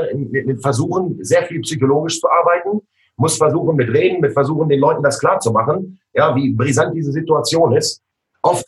versuchen, 0.60 1.18
sehr 1.22 1.42
viel 1.44 1.60
psychologisch 1.60 2.20
zu 2.20 2.28
arbeiten, 2.28 2.80
muss 3.16 3.36
versuchen 3.36 3.76
mit 3.76 3.88
Reden, 3.92 4.20
mit 4.20 4.32
versuchen, 4.32 4.68
den 4.68 4.80
Leuten 4.80 5.02
das 5.02 5.18
klar 5.18 5.40
zu 5.40 5.50
machen, 5.50 5.98
ja, 6.12 6.34
wie 6.36 6.54
brisant 6.54 6.94
diese 6.94 7.10
Situation 7.10 7.74
ist. 7.74 8.02
Oft, 8.42 8.66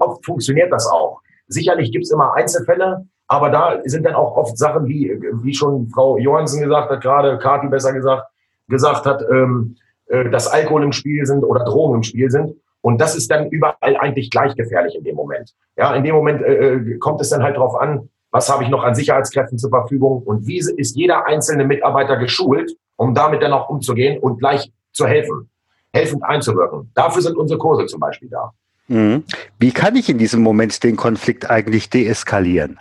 oft 0.00 0.24
funktioniert 0.24 0.72
das 0.72 0.86
auch. 0.88 1.20
Sicherlich 1.46 1.92
gibt 1.92 2.04
es 2.04 2.10
immer 2.10 2.34
Einzelfälle, 2.34 3.06
aber 3.28 3.50
da 3.50 3.78
sind 3.84 4.04
dann 4.04 4.14
auch 4.14 4.36
oft 4.36 4.58
Sachen, 4.58 4.86
wie, 4.86 5.16
wie 5.42 5.54
schon 5.54 5.88
Frau 5.88 6.18
Johansen 6.18 6.62
gesagt 6.62 6.90
hat, 6.90 7.00
gerade 7.00 7.38
Kati 7.38 7.68
besser 7.68 7.92
gesagt, 7.92 8.26
gesagt 8.68 9.06
hat, 9.06 9.22
ähm, 9.30 9.76
äh, 10.08 10.30
dass 10.30 10.46
Alkohol 10.46 10.82
im 10.82 10.92
Spiel 10.92 11.24
sind 11.26 11.44
oder 11.44 11.64
Drogen 11.64 11.96
im 11.96 12.02
Spiel 12.02 12.30
sind. 12.30 12.54
Und 12.80 13.00
das 13.00 13.16
ist 13.16 13.30
dann 13.30 13.48
überall 13.50 13.96
eigentlich 13.96 14.30
gleich 14.30 14.54
gefährlich 14.54 14.94
in 14.94 15.04
dem 15.04 15.16
Moment. 15.16 15.54
Ja, 15.76 15.94
in 15.94 16.04
dem 16.04 16.14
Moment 16.14 16.42
äh, 16.42 16.74
äh 16.74 16.98
kommt 16.98 17.20
es 17.20 17.30
dann 17.30 17.42
halt 17.42 17.56
darauf 17.56 17.74
an, 17.74 18.08
was 18.30 18.48
habe 18.50 18.62
ich 18.62 18.68
noch 18.68 18.84
an 18.84 18.94
Sicherheitskräften 18.94 19.58
zur 19.58 19.70
Verfügung 19.70 20.22
und 20.22 20.46
wie 20.46 20.58
ist 20.58 20.96
jeder 20.96 21.26
einzelne 21.26 21.64
Mitarbeiter 21.64 22.16
geschult, 22.16 22.72
um 22.96 23.14
damit 23.14 23.42
dann 23.42 23.52
auch 23.52 23.68
umzugehen 23.68 24.18
und 24.18 24.38
gleich 24.38 24.70
zu 24.92 25.06
helfen, 25.06 25.48
helfend 25.92 26.22
einzuwirken. 26.24 26.90
Dafür 26.94 27.22
sind 27.22 27.36
unsere 27.36 27.58
Kurse 27.58 27.86
zum 27.86 28.00
Beispiel 28.00 28.28
da. 28.28 28.52
Mhm. 28.88 29.24
Wie 29.58 29.72
kann 29.72 29.96
ich 29.96 30.08
in 30.08 30.18
diesem 30.18 30.42
Moment 30.42 30.82
den 30.82 30.96
Konflikt 30.96 31.48
eigentlich 31.50 31.90
deeskalieren? 31.90 32.80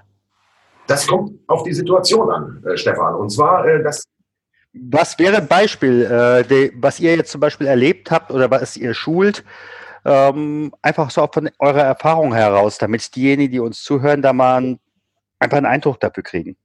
Das 0.88 1.06
kommt 1.06 1.38
auf 1.48 1.64
die 1.64 1.74
Situation 1.74 2.30
an, 2.30 2.64
äh, 2.66 2.78
Stefan. 2.78 3.16
Und 3.16 3.30
zwar, 3.30 3.66
äh, 3.68 3.84
das. 3.84 4.04
Was 4.90 5.18
wäre 5.20 5.38
ein 5.38 5.48
Beispiel, 5.48 6.04
äh, 6.04 6.72
was 6.76 7.00
ihr 7.00 7.16
jetzt 7.16 7.32
zum 7.32 7.42
Beispiel 7.42 7.68
erlebt 7.68 8.12
habt 8.12 8.32
oder 8.32 8.50
was 8.52 8.78
ihr 8.78 8.94
schult? 8.94 9.44
Ähm, 10.06 10.74
einfach 10.82 11.10
so 11.10 11.28
von 11.32 11.50
eurer 11.60 11.82
Erfahrung 11.82 12.34
heraus, 12.34 12.78
damit 12.78 13.16
diejenigen, 13.16 13.52
die 13.52 13.60
uns 13.60 13.84
zuhören, 13.84 14.22
da 14.22 14.32
mal 14.34 14.62
ein 14.62 14.80
einfach 15.40 15.58
einen 15.58 15.66
Eindruck 15.66 16.00
dafür 16.00 16.24
kriegen. 16.24 16.58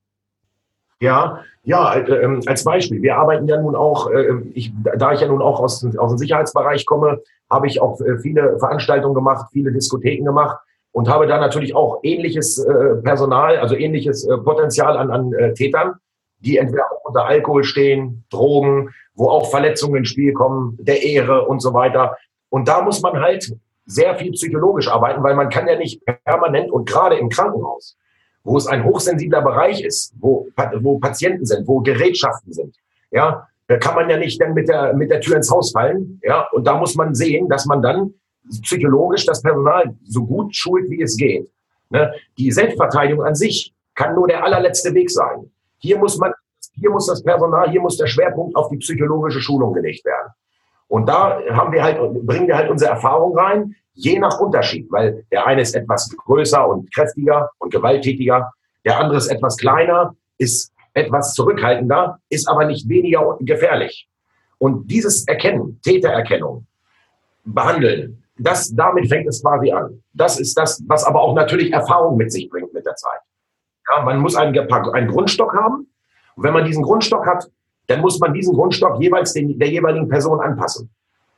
Ja, 1.00 1.40
ja, 1.64 1.94
äh, 1.94 2.24
ähm, 2.24 2.42
als 2.46 2.64
Beispiel. 2.64 3.02
Wir 3.02 3.16
arbeiten 3.16 3.48
ja 3.48 3.60
nun 3.60 3.74
auch, 3.74 4.10
äh, 4.10 4.34
ich, 4.54 4.72
da 4.96 5.12
ich 5.12 5.20
ja 5.20 5.26
nun 5.26 5.42
auch 5.42 5.60
aus, 5.60 5.84
aus 5.96 6.10
dem 6.12 6.18
Sicherheitsbereich 6.18 6.86
komme, 6.86 7.20
habe 7.50 7.66
ich 7.66 7.80
auch 7.80 8.00
äh, 8.00 8.18
viele 8.18 8.58
Veranstaltungen 8.58 9.14
gemacht, 9.14 9.46
viele 9.52 9.72
Diskotheken 9.72 10.24
gemacht 10.24 10.58
und 10.92 11.08
habe 11.08 11.26
da 11.26 11.38
natürlich 11.38 11.74
auch 11.74 12.00
ähnliches 12.02 12.58
äh, 12.58 12.96
Personal, 13.02 13.58
also 13.58 13.74
ähnliches 13.74 14.24
äh, 14.24 14.38
Potenzial 14.38 14.96
an, 14.96 15.10
an 15.10 15.54
Tätern, 15.54 15.94
die 16.44 16.58
entweder 16.58 16.84
auch 16.90 17.04
unter 17.04 17.24
Alkohol 17.24 17.64
stehen, 17.64 18.24
Drogen, 18.30 18.90
wo 19.14 19.28
auch 19.28 19.50
Verletzungen 19.50 19.96
ins 19.96 20.08
Spiel 20.08 20.32
kommen, 20.32 20.76
der 20.80 21.02
Ehre 21.02 21.46
und 21.46 21.60
so 21.60 21.72
weiter. 21.74 22.16
Und 22.50 22.68
da 22.68 22.82
muss 22.82 23.00
man 23.00 23.20
halt 23.20 23.54
sehr 23.86 24.14
viel 24.16 24.32
psychologisch 24.32 24.88
arbeiten, 24.88 25.22
weil 25.22 25.34
man 25.34 25.48
kann 25.48 25.66
ja 25.66 25.76
nicht 25.76 26.02
permanent 26.24 26.70
und 26.70 26.88
gerade 26.88 27.16
im 27.16 27.28
Krankenhaus 27.28 27.96
wo 28.44 28.56
es 28.56 28.66
ein 28.66 28.84
hochsensibler 28.84 29.42
Bereich 29.42 29.82
ist, 29.82 30.14
wo, 30.18 30.48
wo 30.80 30.98
Patienten 30.98 31.46
sind, 31.46 31.66
wo 31.66 31.80
Gerätschaften 31.80 32.52
sind, 32.52 32.76
ja, 33.10 33.46
da 33.68 33.76
kann 33.78 33.94
man 33.94 34.10
ja 34.10 34.16
nicht 34.16 34.40
dann 34.40 34.54
mit 34.54 34.68
der, 34.68 34.92
mit 34.94 35.10
der 35.10 35.20
Tür 35.20 35.36
ins 35.36 35.50
Haus 35.50 35.72
fallen, 35.72 36.20
ja, 36.22 36.48
und 36.52 36.66
da 36.66 36.76
muss 36.76 36.94
man 36.94 37.14
sehen, 37.14 37.48
dass 37.48 37.66
man 37.66 37.82
dann 37.82 38.14
psychologisch 38.62 39.24
das 39.24 39.42
Personal 39.42 39.94
so 40.04 40.24
gut 40.24 40.54
schult, 40.54 40.90
wie 40.90 41.00
es 41.00 41.16
geht. 41.16 41.48
Ne? 41.90 42.12
Die 42.38 42.50
Selbstverteidigung 42.50 43.24
an 43.24 43.34
sich 43.34 43.72
kann 43.94 44.14
nur 44.14 44.26
der 44.26 44.42
allerletzte 44.44 44.92
Weg 44.94 45.10
sein. 45.10 45.50
Hier 45.82 45.98
muss 45.98 46.16
man, 46.18 46.32
hier 46.74 46.90
muss 46.90 47.06
das 47.06 47.22
Personal, 47.22 47.70
hier 47.70 47.80
muss 47.80 47.96
der 47.96 48.06
Schwerpunkt 48.06 48.56
auf 48.56 48.68
die 48.68 48.78
psychologische 48.78 49.40
Schulung 49.40 49.74
gelegt 49.74 50.04
werden. 50.04 50.32
Und 50.88 51.08
da 51.08 51.40
haben 51.50 51.72
wir 51.72 51.82
halt, 51.82 51.98
bringen 52.26 52.46
wir 52.46 52.56
halt 52.56 52.70
unsere 52.70 52.92
Erfahrung 52.92 53.36
rein, 53.36 53.74
je 53.94 54.18
nach 54.18 54.38
Unterschied, 54.40 54.86
weil 54.90 55.24
der 55.30 55.46
eine 55.46 55.62
ist 55.62 55.74
etwas 55.74 56.08
größer 56.24 56.66
und 56.68 56.92
kräftiger 56.94 57.50
und 57.58 57.72
gewalttätiger, 57.72 58.52
der 58.84 58.98
andere 58.98 59.18
ist 59.18 59.28
etwas 59.28 59.56
kleiner, 59.56 60.14
ist 60.38 60.72
etwas 60.94 61.34
zurückhaltender, 61.34 62.18
ist 62.28 62.48
aber 62.48 62.64
nicht 62.64 62.88
weniger 62.88 63.36
gefährlich. 63.40 64.08
Und 64.58 64.90
dieses 64.90 65.26
Erkennen, 65.26 65.80
Tätererkennung, 65.82 66.66
behandeln, 67.44 68.22
das, 68.38 68.74
damit 68.74 69.08
fängt 69.08 69.28
es 69.28 69.42
quasi 69.42 69.72
an. 69.72 70.02
Das 70.12 70.38
ist 70.38 70.56
das, 70.56 70.82
was 70.86 71.04
aber 71.04 71.20
auch 71.20 71.34
natürlich 71.34 71.72
Erfahrung 71.72 72.16
mit 72.16 72.30
sich 72.30 72.48
bringt 72.48 72.72
mit 72.72 72.86
der 72.86 72.94
Zeit. 72.94 73.20
Ja, 73.94 74.02
man 74.02 74.18
muss 74.18 74.36
einen, 74.36 74.56
einen 74.56 75.08
Grundstock 75.08 75.54
haben. 75.54 75.86
Und 76.36 76.44
wenn 76.44 76.52
man 76.52 76.64
diesen 76.64 76.82
Grundstock 76.82 77.26
hat, 77.26 77.50
dann 77.88 78.00
muss 78.00 78.18
man 78.18 78.32
diesen 78.32 78.54
Grundstock 78.54 79.00
jeweils 79.00 79.32
den, 79.32 79.58
der 79.58 79.68
jeweiligen 79.68 80.08
Person 80.08 80.40
anpassen 80.40 80.88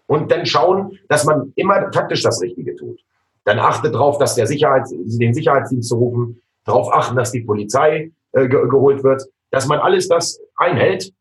und 0.07 0.31
dann 0.31 0.47
schauen, 0.47 0.99
dass 1.09 1.25
man 1.25 1.53
immer 1.57 1.91
taktisch 1.91 2.23
das 2.23 2.41
Richtige 2.41 2.77
tut. 2.77 3.01
Dann 3.45 3.59
achtet 3.59 3.95
darauf, 3.95 4.19
dass 4.19 4.35
der 4.35 4.47
Sicherheits, 4.47 4.95
den 4.95 5.35
Sicherheitsdienst 5.35 5.89
zu 5.89 5.97
rufen, 5.97 6.43
darauf 6.65 6.93
achten, 6.93 7.17
dass 7.17 7.33
die 7.33 7.41
Polizei 7.41 8.13
äh, 8.33 8.49
ge 8.49 8.69
geholt 8.69 9.03
wird, 9.03 9.23
dass 9.51 9.67
man 9.67 9.79
alles 9.79 10.09
das 10.09 10.41
einhält. 10.57 11.13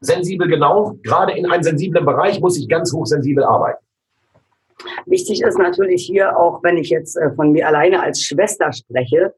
Sensibel 0.00 0.48
genau, 0.48 0.98
gerade 1.02 1.32
in 1.32 1.46
einem 1.46 1.62
sensiblen 1.62 2.04
Bereich 2.04 2.40
muss 2.40 2.58
ich 2.58 2.68
ganz 2.68 2.92
hochsensibel 2.92 3.44
arbeiten. 3.44 3.82
Wichtig 5.06 5.42
ist 5.42 5.58
natürlich 5.58 6.04
hier 6.04 6.38
auch, 6.38 6.62
wenn 6.62 6.76
ich 6.76 6.90
jetzt 6.90 7.16
äh, 7.16 7.32
von 7.34 7.52
mir 7.52 7.66
alleine 7.66 8.02
als 8.02 8.22
Schwester 8.22 8.72
spreche, 8.72 9.32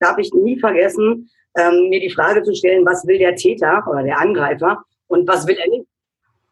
darf 0.00 0.18
ich 0.18 0.32
nie 0.32 0.58
vergessen, 0.58 1.30
ähm, 1.56 1.88
mir 1.88 2.00
die 2.00 2.10
Frage 2.10 2.42
zu 2.42 2.54
stellen, 2.54 2.84
was 2.84 3.06
will 3.06 3.18
der 3.18 3.36
Täter 3.36 3.84
oder 3.88 4.02
der 4.02 4.20
Angreifer 4.20 4.82
und 5.06 5.28
was 5.28 5.46
will 5.46 5.56
er 5.56 5.68
nicht. 5.70 5.86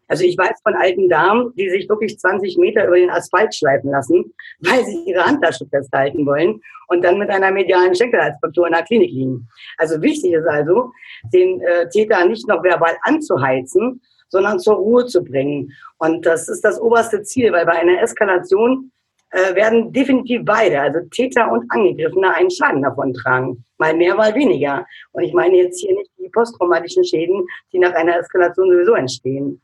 Also 0.09 0.25
ich 0.25 0.37
weiß 0.37 0.61
von 0.63 0.75
alten 0.75 1.09
Damen, 1.09 1.55
die 1.57 1.71
sich 1.71 1.89
wirklich 1.89 2.19
20 2.19 2.59
Meter 2.59 2.87
über 2.87 2.97
den 2.97 3.09
Asphalt 3.09 3.55
schleifen 3.55 3.91
lassen, 3.91 4.35
weil 4.61 4.85
sie 4.85 5.05
ihre 5.07 5.25
Handtasche 5.25 5.67
festhalten 5.67 6.27
wollen 6.27 6.61
und 6.89 7.03
dann 7.03 7.19
mit 7.19 7.31
einer 7.31 7.51
medialen 7.51 7.95
Schenkelhalsfraktur 7.95 8.67
in 8.67 8.75
der 8.75 8.83
Klinik 8.83 9.11
liegen. 9.11 9.49
Also 9.79 10.03
wichtig 10.03 10.35
ist 10.35 10.47
also, 10.47 10.93
den 11.33 11.63
äh, 11.63 11.89
Täter 11.89 12.25
nicht 12.27 12.47
noch 12.47 12.63
verbal 12.63 12.97
anzuheizen, 13.03 14.03
sondern 14.29 14.59
zur 14.59 14.77
Ruhe 14.77 15.07
zu 15.07 15.25
bringen. 15.25 15.73
Und 15.99 16.27
das 16.27 16.49
ist 16.49 16.63
das 16.63 16.79
oberste 16.79 17.23
Ziel, 17.23 17.51
weil 17.53 17.65
bei 17.65 17.73
einer 17.73 18.03
Eskalation 18.03 18.92
äh, 19.33 19.55
werden 19.55 19.93
definitiv 19.93 20.43
beide, 20.45 20.81
also 20.81 21.01
Täter 21.11 21.51
und 21.51 21.65
Angegriffene, 21.71 22.35
einen 22.35 22.51
Schaden 22.51 22.83
davon 22.83 23.15
tragen. 23.15 23.65
Mal 23.79 23.95
mehr, 23.95 24.15
mal 24.15 24.35
weniger. 24.35 24.87
Und 25.13 25.25
ich 25.25 25.33
meine 25.33 25.57
jetzt 25.57 25.81
hier 25.81 25.95
nicht 25.95 26.11
die 26.19 26.29
posttraumatischen 26.29 27.05
Schäden, 27.05 27.47
die 27.73 27.79
nach 27.79 27.95
einer 27.95 28.19
Eskalation 28.19 28.71
sowieso 28.71 28.95
entstehen. 28.95 29.61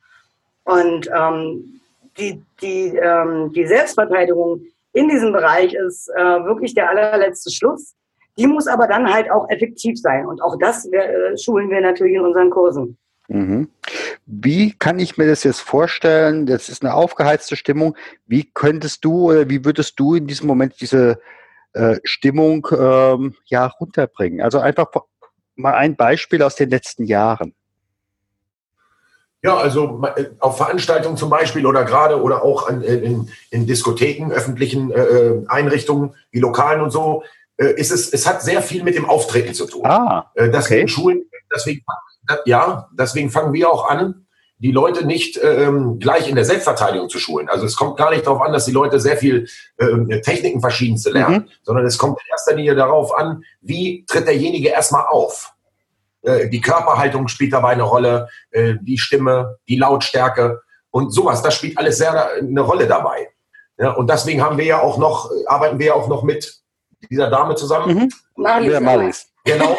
Und 0.65 1.11
ähm, 1.15 1.81
die, 2.19 2.43
die, 2.63 2.97
ähm, 2.97 3.53
die 3.53 3.67
Selbstverteidigung 3.67 4.63
in 4.93 5.09
diesem 5.09 5.33
Bereich 5.33 5.75
ist 5.75 6.09
äh, 6.17 6.45
wirklich 6.45 6.75
der 6.75 6.89
allerletzte 6.89 7.51
Schluss. 7.51 7.95
Die 8.39 8.47
muss 8.47 8.67
aber 8.67 8.87
dann 8.87 9.13
halt 9.13 9.31
auch 9.31 9.49
effektiv 9.51 10.01
sein. 10.01 10.27
Und 10.27 10.41
auch 10.41 10.57
das 10.59 10.87
äh, 10.87 11.37
schulen 11.37 11.71
wir 11.71 11.81
natürlich 11.81 12.15
in 12.15 12.23
unseren 12.23 12.51
Kursen. 12.51 12.97
Mhm. 13.29 13.69
Wie 14.31 14.75
kann 14.75 14.99
ich 14.99 15.17
mir 15.17 15.27
das 15.27 15.43
jetzt 15.43 15.63
vorstellen? 15.63 16.45
Das 16.45 16.69
ist 16.69 16.85
eine 16.85 16.93
aufgeheizte 16.93 17.57
Stimmung. 17.57 17.97
Wie 18.27 18.45
könntest 18.45 19.03
du 19.07 19.31
oder 19.31 19.49
wie 19.49 19.65
würdest 19.65 19.99
du 19.99 20.17
in 20.17 20.27
diesem 20.27 20.47
Moment 20.47 20.79
diese 20.83 21.19
äh, 21.73 21.97
Stimmung 22.05 22.69
ähm, 22.79 23.37
ja 23.47 23.67
runterbringen? 23.67 24.43
Also 24.43 24.59
einfach 24.59 24.89
mal 25.55 25.73
ein 25.73 25.97
Beispiel 25.97 26.43
aus 26.43 26.57
den 26.57 26.69
letzten 26.69 27.05
Jahren. 27.05 27.55
Ja, 29.43 29.57
also 29.57 30.03
äh, 30.17 30.27
auf 30.41 30.59
Veranstaltungen 30.59 31.17
zum 31.17 31.31
Beispiel 31.31 31.65
oder 31.65 31.85
gerade 31.85 32.21
oder 32.21 32.45
auch 32.45 32.69
an, 32.69 32.83
in, 32.83 33.31
in, 33.49 33.67
Diskotheken, 33.67 34.31
öffentlichen 34.31 34.91
äh, 34.91 35.01
äh, 35.01 35.45
Einrichtungen 35.49 36.15
wie 36.33 36.41
Lokalen 36.41 36.83
und 36.83 36.91
so, 36.91 37.23
äh, 37.57 37.73
ist 37.81 37.93
es, 37.93 38.13
es 38.13 38.27
hat 38.27 38.43
sehr 38.43 38.61
viel 38.61 38.83
mit 38.83 38.95
dem 38.95 39.09
Auftreten 39.09 39.55
zu 39.55 39.67
tun. 39.67 39.87
Ah, 39.87 40.31
äh, 40.35 40.51
deswegen 40.51 40.83
okay. 40.83 40.89
Schulen, 40.89 41.25
deswegen, 41.55 41.83
ja, 42.45 42.89
deswegen 42.93 43.31
fangen 43.31 43.53
wir 43.53 43.71
auch 43.71 43.89
an, 43.89 44.27
die 44.59 44.73
Leute 44.73 45.07
nicht 45.07 45.39
ähm, 45.43 45.99
gleich 46.01 46.29
in 46.29 46.35
der 46.35 46.45
Selbstverteidigung 46.45 47.09
zu 47.09 47.19
schulen. 47.19 47.49
Also 47.49 47.65
es 47.65 47.77
kommt 47.77 47.97
gar 47.97 48.11
nicht 48.11 48.27
darauf 48.27 48.43
an, 48.43 48.53
dass 48.53 48.65
die 48.65 48.73
Leute 48.73 48.99
sehr 48.99 49.17
viel 49.17 49.47
ähm, 49.79 50.09
Techniken 50.23 50.61
verschiedenste 50.61 51.11
lernen, 51.11 51.37
mhm. 51.37 51.49
sondern 51.63 51.87
es 51.87 51.97
kommt 51.97 52.19
in 52.21 52.31
erster 52.31 52.55
Linie 52.55 52.75
darauf 52.75 53.17
an, 53.17 53.45
wie 53.61 54.05
tritt 54.07 54.27
derjenige 54.27 54.69
erstmal 54.69 55.07
auf. 55.07 55.53
Äh, 56.23 56.49
die 56.49 56.61
Körperhaltung 56.61 57.29
spielt 57.29 57.53
dabei 57.53 57.71
eine 57.71 57.85
Rolle, 57.85 58.29
äh, 58.51 58.75
die 58.81 58.99
Stimme, 58.99 59.59
die 59.69 59.77
Lautstärke 59.77 60.61
und 60.91 61.13
sowas. 61.13 61.41
Das 61.43 61.55
spielt 61.55 61.79
alles 61.79 61.99
sehr 61.99 62.31
eine 62.39 62.61
Rolle 62.61 62.89
dabei. 62.89 63.29
Ja, 63.79 63.93
und 63.93 64.11
deswegen 64.11 64.43
haben 64.43 64.59
wir 64.59 64.65
ja 64.65 64.81
auch 64.81 64.99
noch, 64.99 65.31
arbeiten 65.47 65.79
wir 65.79 65.87
ja 65.87 65.95
auch 65.95 66.09
noch 66.09 66.25
mit 66.25 66.61
dieser 67.09 67.31
Dame 67.31 67.55
zusammen. 67.55 67.95
Mhm. 67.95 68.09
Marlies. 68.81 69.28
Genau, 69.45 69.77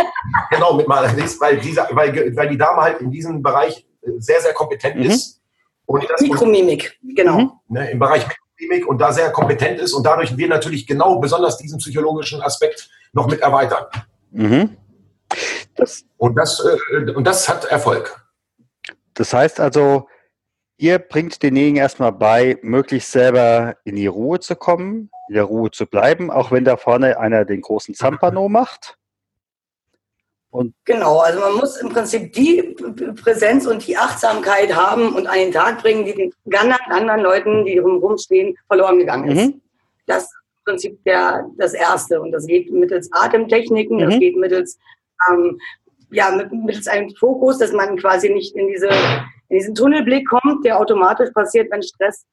genau, 0.49 0.73
mit 0.73 0.87
Marlies, 0.87 1.39
weil, 1.39 1.59
dieser, 1.59 1.87
weil, 1.91 2.35
weil 2.35 2.49
die 2.49 2.57
Dame 2.57 2.81
halt 2.81 3.01
in 3.01 3.11
diesem 3.11 3.41
Bereich 3.41 3.85
äh, 4.01 4.11
sehr, 4.17 4.41
sehr 4.41 4.53
kompetent 4.53 4.95
mhm. 4.95 5.03
ist. 5.03 5.41
Und 5.85 6.07
das, 6.09 6.21
Mikromimik, 6.21 6.99
genau. 7.15 7.39
Mhm. 7.39 7.51
Ne, 7.67 7.91
Im 7.91 7.99
Bereich 7.99 8.25
Mikromimik 8.59 8.87
und 8.87 8.99
da 8.99 9.11
sehr 9.11 9.31
kompetent 9.31 9.79
ist 9.79 9.93
und 9.93 10.03
dadurch 10.03 10.37
wir 10.37 10.47
natürlich 10.47 10.85
genau 10.85 11.19
besonders 11.19 11.57
diesen 11.57 11.79
psychologischen 11.79 12.41
Aspekt 12.41 12.89
noch 13.13 13.27
mit 13.27 13.41
erweitern. 13.41 13.85
Mhm. 14.31 14.77
Das, 15.75 16.03
und, 16.17 16.35
das, 16.35 16.63
äh, 16.63 17.11
und 17.11 17.25
das 17.25 17.47
hat 17.47 17.65
Erfolg. 17.65 18.25
Das 19.13 19.33
heißt 19.33 19.59
also, 19.59 20.07
ihr 20.77 20.99
bringt 20.99 21.41
denjenigen 21.43 21.77
erstmal 21.77 22.11
bei, 22.11 22.57
möglichst 22.61 23.11
selber 23.11 23.75
in 23.83 23.95
die 23.95 24.07
Ruhe 24.07 24.39
zu 24.39 24.55
kommen, 24.55 25.09
in 25.27 25.35
der 25.35 25.43
Ruhe 25.43 25.71
zu 25.71 25.85
bleiben, 25.85 26.31
auch 26.31 26.51
wenn 26.51 26.65
da 26.65 26.77
vorne 26.77 27.19
einer 27.19 27.45
den 27.45 27.61
großen 27.61 27.95
Zampano 27.95 28.49
macht. 28.49 28.98
Und 30.51 30.73
genau, 30.85 31.19
also 31.19 31.39
man 31.39 31.55
muss 31.57 31.77
im 31.77 31.89
Prinzip 31.89 32.33
die 32.33 32.75
Präsenz 33.21 33.67
und 33.67 33.85
die 33.85 33.95
Achtsamkeit 33.95 34.75
haben 34.75 35.13
und 35.13 35.27
an 35.27 35.37
den 35.37 35.51
Tag 35.51 35.81
bringen, 35.81 36.05
die 36.05 36.15
den 36.15 36.33
ganz 36.49 36.75
anderen 36.87 37.21
Leuten, 37.21 37.65
die 37.65 37.77
rumstehen, 37.77 38.57
verloren 38.67 38.97
gegangen 38.97 39.29
ist. 39.29 39.45
Mhm. 39.45 39.61
Das 40.07 40.23
ist 40.23 40.33
im 40.33 40.63
Prinzip 40.65 41.03
der, 41.03 41.47
das 41.57 41.73
Erste. 41.73 42.19
Und 42.19 42.31
das 42.31 42.47
geht 42.47 42.71
mittels 42.71 43.09
Atemtechniken, 43.11 43.97
mhm. 43.97 44.09
das 44.09 44.19
geht 44.19 44.37
mittels 44.37 44.79
ähm, 45.29 45.59
ja, 46.11 46.31
mit, 46.31 46.51
mittels 46.51 46.87
einem 46.87 47.11
Fokus, 47.11 47.59
dass 47.59 47.71
man 47.71 47.97
quasi 47.97 48.29
nicht 48.29 48.55
in, 48.55 48.67
diese, 48.69 48.89
in 49.49 49.57
diesen 49.57 49.75
Tunnelblick 49.75 50.27
kommt, 50.27 50.65
der 50.65 50.79
automatisch 50.79 51.29
passiert, 51.31 51.69
wenn 51.71 51.83
Stress, 51.83 52.25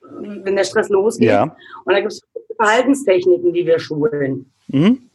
wenn 0.00 0.54
der 0.54 0.64
Stress 0.64 0.88
losgeht. 0.88 1.28
Ja. 1.28 1.56
Und 1.84 1.92
da 1.92 1.98
gibt 1.98 2.12
es 2.12 2.22
Verhaltenstechniken, 2.56 3.52
die 3.52 3.66
wir 3.66 3.80
schulen. 3.80 4.52
Mhm. 4.68 5.10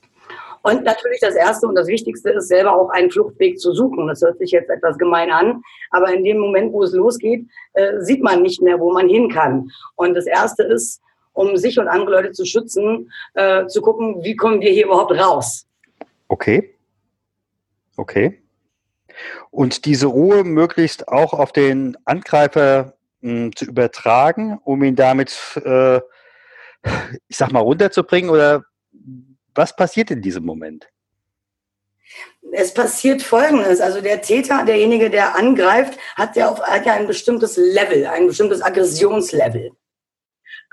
Und 0.63 0.83
natürlich 0.83 1.19
das 1.19 1.35
Erste 1.35 1.67
und 1.67 1.75
das 1.75 1.87
Wichtigste 1.87 2.31
ist, 2.31 2.47
selber 2.47 2.75
auch 2.75 2.89
einen 2.89 3.11
Fluchtweg 3.11 3.59
zu 3.59 3.73
suchen. 3.73 4.07
Das 4.07 4.21
hört 4.21 4.37
sich 4.39 4.51
jetzt 4.51 4.69
etwas 4.69 4.97
gemein 4.97 5.31
an, 5.31 5.61
aber 5.91 6.13
in 6.13 6.23
dem 6.23 6.39
Moment, 6.39 6.73
wo 6.73 6.83
es 6.83 6.93
losgeht, 6.93 7.45
äh, 7.73 7.99
sieht 7.99 8.21
man 8.21 8.41
nicht 8.41 8.61
mehr, 8.61 8.79
wo 8.79 8.91
man 8.91 9.07
hin 9.07 9.29
kann. 9.29 9.69
Und 9.95 10.13
das 10.13 10.25
Erste 10.25 10.63
ist, 10.63 11.01
um 11.33 11.55
sich 11.55 11.79
und 11.79 11.87
andere 11.87 12.17
Leute 12.17 12.31
zu 12.31 12.45
schützen, 12.45 13.11
äh, 13.35 13.67
zu 13.67 13.81
gucken, 13.81 14.23
wie 14.23 14.35
kommen 14.35 14.59
wir 14.59 14.71
hier 14.71 14.85
überhaupt 14.85 15.11
raus. 15.11 15.65
Okay. 16.27 16.73
Okay. 17.95 18.41
Und 19.49 19.85
diese 19.85 20.07
Ruhe 20.07 20.43
möglichst 20.43 21.07
auch 21.07 21.33
auf 21.33 21.51
den 21.51 21.97
Angreifer 22.05 22.93
mh, 23.21 23.31
hm, 23.31 23.55
zu 23.55 23.65
übertragen, 23.65 24.59
um 24.63 24.83
ihn 24.83 24.95
damit, 24.95 25.35
äh, 25.63 25.97
ich 27.27 27.37
sag 27.37 27.51
mal, 27.51 27.59
runterzubringen? 27.59 28.29
Oder 28.29 28.63
was 29.57 29.75
passiert 29.75 30.11
in 30.11 30.21
diesem 30.21 30.45
Moment? 30.45 30.87
Es 32.53 32.73
passiert 32.73 33.21
Folgendes. 33.21 33.81
Also 33.81 34.01
der 34.01 34.21
Täter, 34.21 34.63
derjenige, 34.63 35.09
der 35.09 35.35
angreift, 35.35 35.99
hat 36.15 36.35
ja, 36.35 36.49
auf, 36.49 36.61
hat 36.61 36.85
ja 36.85 36.93
ein 36.93 37.07
bestimmtes 37.07 37.57
Level, 37.57 38.05
ein 38.07 38.27
bestimmtes 38.27 38.61
Aggressionslevel. 38.61 39.71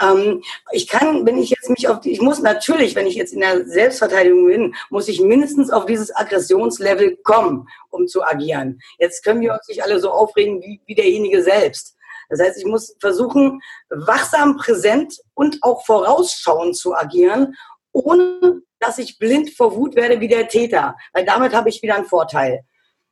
Ähm, 0.00 0.42
ich 0.72 0.88
kann, 0.88 1.26
wenn 1.26 1.38
ich 1.38 1.50
jetzt 1.50 1.70
mich 1.70 1.88
auf 1.88 2.00
die, 2.00 2.12
ich 2.12 2.20
muss 2.20 2.40
natürlich, 2.40 2.94
wenn 2.94 3.06
ich 3.06 3.14
jetzt 3.14 3.32
in 3.32 3.40
der 3.40 3.66
Selbstverteidigung 3.66 4.46
bin, 4.46 4.74
muss 4.90 5.08
ich 5.08 5.20
mindestens 5.20 5.70
auf 5.70 5.86
dieses 5.86 6.14
Aggressionslevel 6.14 7.16
kommen, 7.22 7.68
um 7.90 8.06
zu 8.06 8.22
agieren. 8.22 8.80
Jetzt 8.98 9.24
können 9.24 9.40
wir 9.40 9.52
uns 9.52 9.68
nicht 9.68 9.82
alle 9.82 10.00
so 10.00 10.10
aufregen 10.10 10.60
wie, 10.62 10.80
wie 10.86 10.94
derjenige 10.94 11.42
selbst. 11.42 11.96
Das 12.28 12.40
heißt, 12.40 12.58
ich 12.58 12.64
muss 12.64 12.96
versuchen, 13.00 13.60
wachsam, 13.90 14.56
präsent 14.56 15.20
und 15.34 15.58
auch 15.62 15.84
vorausschauend 15.84 16.76
zu 16.76 16.94
agieren, 16.94 17.54
ohne 17.92 18.62
dass 18.84 18.98
ich 18.98 19.18
blind 19.18 19.50
vor 19.50 19.74
Wut 19.76 19.96
werde 19.96 20.20
wie 20.20 20.28
der 20.28 20.48
Täter, 20.48 20.96
weil 21.12 21.24
damit 21.24 21.54
habe 21.54 21.68
ich 21.68 21.82
wieder 21.82 21.96
einen 21.96 22.06
Vorteil. 22.06 22.64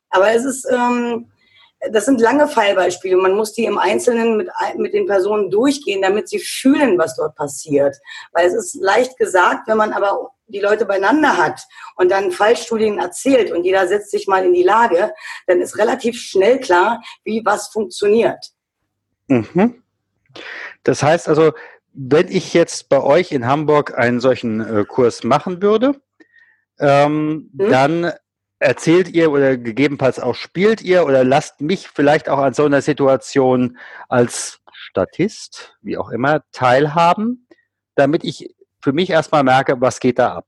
Aber 0.09 0.31
es 0.31 0.45
ist, 0.45 0.67
ähm, 0.71 1.31
das 1.91 2.05
sind 2.05 2.21
lange 2.21 2.47
Fallbeispiele. 2.47 3.17
Man 3.17 3.35
muss 3.35 3.53
die 3.53 3.65
im 3.65 3.77
Einzelnen 3.77 4.37
mit, 4.37 4.49
mit 4.77 4.93
den 4.93 5.07
Personen 5.07 5.49
durchgehen, 5.49 6.01
damit 6.01 6.29
sie 6.29 6.39
fühlen, 6.39 6.97
was 6.97 7.15
dort 7.15 7.35
passiert. 7.35 7.97
Weil 8.31 8.47
es 8.47 8.53
ist 8.53 8.75
leicht 8.75 9.17
gesagt, 9.17 9.67
wenn 9.67 9.77
man 9.77 9.91
aber 9.91 10.31
die 10.47 10.59
Leute 10.59 10.85
beieinander 10.85 11.37
hat 11.37 11.65
und 11.95 12.11
dann 12.11 12.31
Fallstudien 12.31 12.99
erzählt 12.99 13.51
und 13.51 13.63
jeder 13.63 13.87
setzt 13.87 14.11
sich 14.11 14.27
mal 14.27 14.45
in 14.45 14.53
die 14.53 14.63
Lage, 14.63 15.13
dann 15.47 15.61
ist 15.61 15.77
relativ 15.77 16.17
schnell 16.19 16.59
klar, 16.59 17.01
wie 17.23 17.43
was 17.43 17.69
funktioniert. 17.69 18.51
Mhm. 19.27 19.83
Das 20.83 21.01
heißt 21.01 21.27
also, 21.29 21.53
wenn 21.93 22.27
ich 22.27 22.53
jetzt 22.53 22.89
bei 22.89 23.01
euch 23.01 23.31
in 23.31 23.47
Hamburg 23.47 23.97
einen 23.97 24.19
solchen 24.19 24.61
äh, 24.61 24.83
Kurs 24.85 25.23
machen 25.23 25.61
würde, 25.61 26.01
ähm, 26.79 27.49
mhm. 27.53 27.69
dann 27.69 28.13
erzählt 28.59 29.09
ihr 29.09 29.31
oder 29.31 29.57
gegebenenfalls 29.57 30.19
auch 30.19 30.35
spielt 30.35 30.81
ihr 30.81 31.05
oder 31.05 31.23
lasst 31.23 31.61
mich 31.61 31.89
vielleicht 31.89 32.29
auch 32.29 32.39
an 32.39 32.53
so 32.53 32.65
einer 32.65 32.81
Situation 32.81 33.77
als 34.09 34.59
Statist, 34.71 35.77
wie 35.81 35.97
auch 35.97 36.09
immer, 36.09 36.43
teilhaben, 36.51 37.47
damit 37.95 38.23
ich 38.23 38.55
für 38.81 38.93
mich 38.93 39.09
erstmal 39.09 39.43
merke, 39.43 39.79
was 39.79 39.99
geht 39.99 40.19
da 40.19 40.33
ab. 40.35 40.47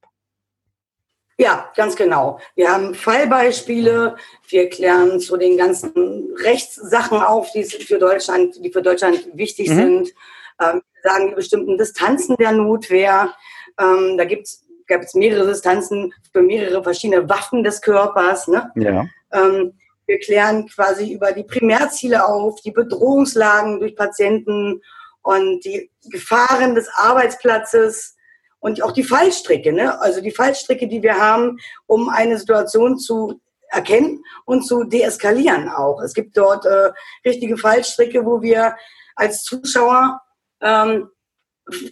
Ja, 1.37 1.69
ganz 1.75 1.97
genau. 1.97 2.39
Wir 2.55 2.71
haben 2.71 2.95
Fallbeispiele, 2.95 4.15
wir 4.47 4.69
klären 4.69 5.19
zu 5.19 5.35
den 5.35 5.57
ganzen 5.57 6.33
Rechtssachen 6.37 7.19
auf, 7.19 7.51
die 7.51 7.65
für 7.65 7.99
Deutschland, 7.99 8.63
die 8.63 8.71
für 8.71 8.81
Deutschland 8.81 9.27
wichtig 9.33 9.69
mhm. 9.69 9.75
sind. 9.75 10.13
Ähm, 10.61 10.81
sagen 11.05 11.29
die 11.29 11.35
bestimmten 11.35 11.77
Distanzen 11.77 12.35
der 12.37 12.51
Notwehr. 12.51 13.33
Ähm, 13.79 14.17
da 14.17 14.25
gibt 14.25 14.47
es 14.47 15.13
mehrere 15.13 15.47
Distanzen 15.47 16.13
für 16.31 16.41
mehrere 16.41 16.83
verschiedene 16.83 17.29
Waffen 17.29 17.63
des 17.63 17.81
Körpers. 17.81 18.47
Ne? 18.47 18.71
Ja. 18.75 19.05
Ähm, 19.31 19.73
wir 20.07 20.19
klären 20.19 20.67
quasi 20.67 21.11
über 21.13 21.31
die 21.31 21.43
Primärziele 21.43 22.25
auf, 22.25 22.61
die 22.61 22.71
Bedrohungslagen 22.71 23.79
durch 23.79 23.95
Patienten 23.95 24.81
und 25.21 25.65
die 25.65 25.89
Gefahren 26.09 26.75
des 26.75 26.87
Arbeitsplatzes 26.95 28.15
und 28.59 28.81
auch 28.83 28.91
die 28.91 29.03
Fallstricke, 29.03 29.73
ne? 29.73 29.99
also 30.01 30.21
die 30.21 30.31
Fallstricke, 30.31 30.87
die 30.87 31.01
wir 31.01 31.19
haben, 31.19 31.57
um 31.87 32.09
eine 32.09 32.37
Situation 32.37 32.97
zu 32.97 33.39
erkennen 33.69 34.23
und 34.45 34.65
zu 34.65 34.83
deeskalieren 34.83 35.69
auch. 35.69 36.01
Es 36.01 36.13
gibt 36.13 36.37
dort 36.37 36.65
äh, 36.65 36.91
richtige 37.25 37.57
Fallstricke, 37.57 38.25
wo 38.25 38.41
wir 38.41 38.75
als 39.15 39.43
Zuschauer 39.43 40.21
ähm, 40.61 41.09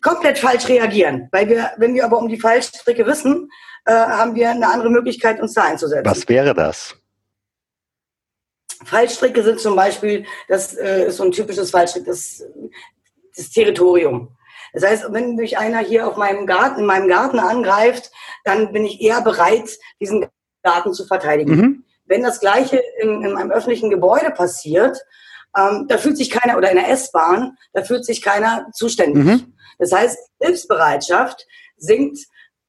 komplett 0.02 0.40
falsch 0.40 0.68
reagieren. 0.68 1.30
Weil 1.32 1.50
wir, 1.50 1.72
wenn 1.78 1.94
wir 1.94 2.06
aber 2.06 2.20
um 2.20 2.28
die 2.28 2.40
Fallstricke 2.40 3.06
wissen, 3.06 3.50
äh, 3.86 3.94
haben 3.94 4.36
wir 4.36 4.50
eine 4.50 4.68
andere 4.68 4.90
Möglichkeit, 4.90 5.42
uns 5.42 5.54
da 5.54 5.64
einzusetzen. 5.64 6.10
Was 6.10 6.28
wäre 6.30 6.54
das? 6.54 6.96
Fallstricke 8.86 9.44
sind 9.44 9.60
zum 9.60 9.76
Beispiel, 9.76 10.26
das 10.48 10.74
äh, 10.76 11.08
ist 11.08 11.18
so 11.18 11.24
ein 11.24 11.32
typisches 11.32 11.72
Fallstrick, 11.72 12.06
das, 12.06 12.44
das 13.36 13.50
Territorium. 13.50 14.36
Das 14.74 14.84
heißt, 14.84 15.06
wenn 15.12 15.36
mich 15.36 15.58
einer 15.58 15.80
hier 15.80 16.08
auf 16.08 16.18
meinem 16.18 16.46
Garten, 16.46 16.82
in 16.82 16.86
meinem 16.86 17.08
Garten 17.08 17.40
angreift, 17.40 18.12
dann 18.44 18.74
bin 18.74 18.86
ich 18.86 19.02
eher 19.02 19.22
bereit, 19.22 19.78
diesen 20.00 20.28
Garten 20.64 20.94
zu 20.94 21.06
verteidigen. 21.06 21.56
Mhm. 21.56 21.84
Wenn 22.06 22.24
das 22.24 22.40
Gleiche 22.40 22.82
in, 23.00 23.24
in 23.24 23.38
einem 23.38 23.52
öffentlichen 23.52 23.90
Gebäude 23.90 24.32
passiert, 24.32 24.98
ähm, 25.58 25.86
da 25.88 25.98
fühlt 25.98 26.18
sich 26.18 26.30
keiner, 26.30 26.58
oder 26.58 26.72
in 26.72 26.78
der 26.78 26.90
S-Bahn, 26.90 27.58
da 27.74 27.84
fühlt 27.84 28.06
sich 28.06 28.22
keiner 28.22 28.68
zuständig. 28.74 29.24
Mhm. 29.24 29.54
Das 29.80 29.92
heißt, 29.92 30.18
Hilfsbereitschaft 30.40 31.46
sinkt 31.78 32.20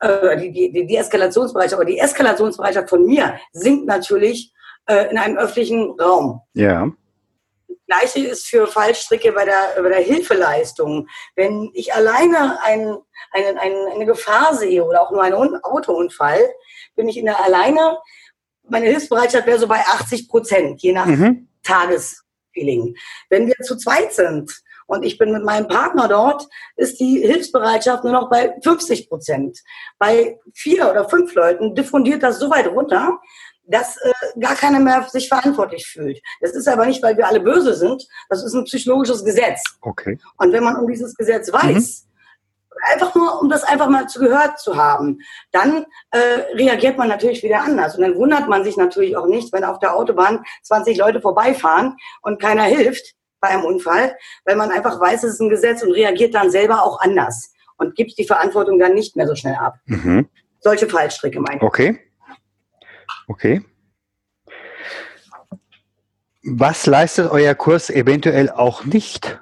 äh, 0.00 0.36
die, 0.38 0.72
die, 0.72 0.86
die 0.86 0.96
Eskalationsbereitschaft, 0.96 1.80
aber 1.80 1.90
die 1.90 1.98
Eskalationsbereitschaft 1.98 2.90
von 2.90 3.06
mir 3.06 3.38
sinkt 3.52 3.86
natürlich 3.86 4.52
äh, 4.86 5.10
in 5.10 5.18
einem 5.18 5.36
öffentlichen 5.36 5.98
Raum. 6.00 6.40
Ja. 6.52 6.90
Das 7.68 7.76
Gleiche 7.86 8.28
ist 8.28 8.46
für 8.46 8.66
Fallstricke 8.66 9.32
bei 9.32 9.44
der, 9.44 9.82
bei 9.82 9.88
der 9.88 10.00
Hilfeleistung. 10.00 11.08
Wenn 11.36 11.70
ich 11.74 11.94
alleine 11.94 12.58
ein, 12.64 12.96
ein, 13.32 13.58
ein, 13.58 13.72
eine 13.94 14.06
Gefahr 14.06 14.54
sehe 14.54 14.84
oder 14.84 15.02
auch 15.02 15.10
nur 15.10 15.22
einen 15.22 15.62
Autounfall, 15.62 16.40
bin 16.96 17.08
ich 17.08 17.16
in 17.16 17.26
der 17.26 17.42
alleine, 17.42 17.98
meine 18.68 18.86
Hilfsbereitschaft 18.86 19.46
wäre 19.46 19.58
so 19.58 19.68
bei 19.68 19.80
80 19.80 20.28
Prozent, 20.28 20.82
je 20.82 20.92
nach 20.92 21.06
mhm. 21.06 21.48
Tagesfeeling. 22.54 22.96
Wenn 23.30 23.46
wir 23.46 23.54
zu 23.62 23.76
zweit 23.76 24.12
sind 24.12 24.62
und 24.86 25.04
ich 25.04 25.18
bin 25.18 25.32
mit 25.32 25.44
meinem 25.44 25.68
Partner 25.68 26.08
dort, 26.08 26.46
ist 26.76 27.00
die 27.00 27.20
Hilfsbereitschaft 27.20 28.04
nur 28.04 28.12
noch 28.12 28.30
bei 28.30 28.54
50 28.62 29.08
Prozent. 29.08 29.60
Bei 29.98 30.38
vier 30.54 30.90
oder 30.90 31.08
fünf 31.08 31.34
Leuten 31.34 31.74
diffundiert 31.74 32.22
das 32.22 32.38
so 32.38 32.50
weit 32.50 32.66
runter, 32.68 33.18
dass 33.66 33.96
äh, 33.96 34.12
gar 34.38 34.54
keiner 34.56 34.78
mehr 34.78 35.06
sich 35.10 35.28
verantwortlich 35.28 35.86
fühlt. 35.86 36.20
Das 36.40 36.52
ist 36.52 36.68
aber 36.68 36.84
nicht, 36.84 37.02
weil 37.02 37.16
wir 37.16 37.26
alle 37.26 37.40
böse 37.40 37.74
sind. 37.74 38.06
Das 38.28 38.44
ist 38.44 38.52
ein 38.52 38.64
psychologisches 38.64 39.24
Gesetz. 39.24 39.62
Okay. 39.80 40.18
Und 40.36 40.52
wenn 40.52 40.62
man 40.62 40.76
um 40.76 40.86
dieses 40.86 41.14
Gesetz 41.14 41.50
weiß, 41.50 42.04
mhm. 42.06 42.13
Einfach 42.82 43.14
nur, 43.14 43.40
um 43.40 43.48
das 43.48 43.64
einfach 43.64 43.88
mal 43.88 44.08
zu 44.08 44.20
gehört 44.20 44.58
zu 44.58 44.76
haben, 44.76 45.20
dann 45.52 45.86
äh, 46.10 46.18
reagiert 46.54 46.98
man 46.98 47.08
natürlich 47.08 47.42
wieder 47.42 47.62
anders. 47.62 47.96
Und 47.96 48.02
dann 48.02 48.16
wundert 48.16 48.48
man 48.48 48.64
sich 48.64 48.76
natürlich 48.76 49.16
auch 49.16 49.26
nicht, 49.26 49.52
wenn 49.52 49.64
auf 49.64 49.78
der 49.78 49.94
Autobahn 49.94 50.44
20 50.62 50.98
Leute 50.98 51.20
vorbeifahren 51.20 51.96
und 52.22 52.40
keiner 52.40 52.64
hilft 52.64 53.14
bei 53.40 53.48
einem 53.48 53.64
Unfall, 53.64 54.16
weil 54.44 54.56
man 54.56 54.70
einfach 54.70 54.98
weiß, 55.00 55.22
es 55.24 55.34
ist 55.34 55.40
ein 55.40 55.50
Gesetz 55.50 55.82
und 55.82 55.92
reagiert 55.92 56.34
dann 56.34 56.50
selber 56.50 56.82
auch 56.82 57.00
anders 57.00 57.52
und 57.76 57.94
gibt 57.94 58.18
die 58.18 58.26
Verantwortung 58.26 58.78
dann 58.78 58.94
nicht 58.94 59.16
mehr 59.16 59.26
so 59.26 59.34
schnell 59.34 59.56
ab. 59.56 59.74
Mhm. 59.86 60.28
Solche 60.60 60.88
Fallstricke 60.88 61.40
meine 61.40 61.56
ich. 61.56 61.62
Okay. 61.62 61.98
Okay. 63.28 63.62
Was 66.42 66.86
leistet 66.86 67.30
euer 67.30 67.54
Kurs 67.54 67.90
eventuell 67.90 68.50
auch 68.50 68.84
nicht? 68.84 69.40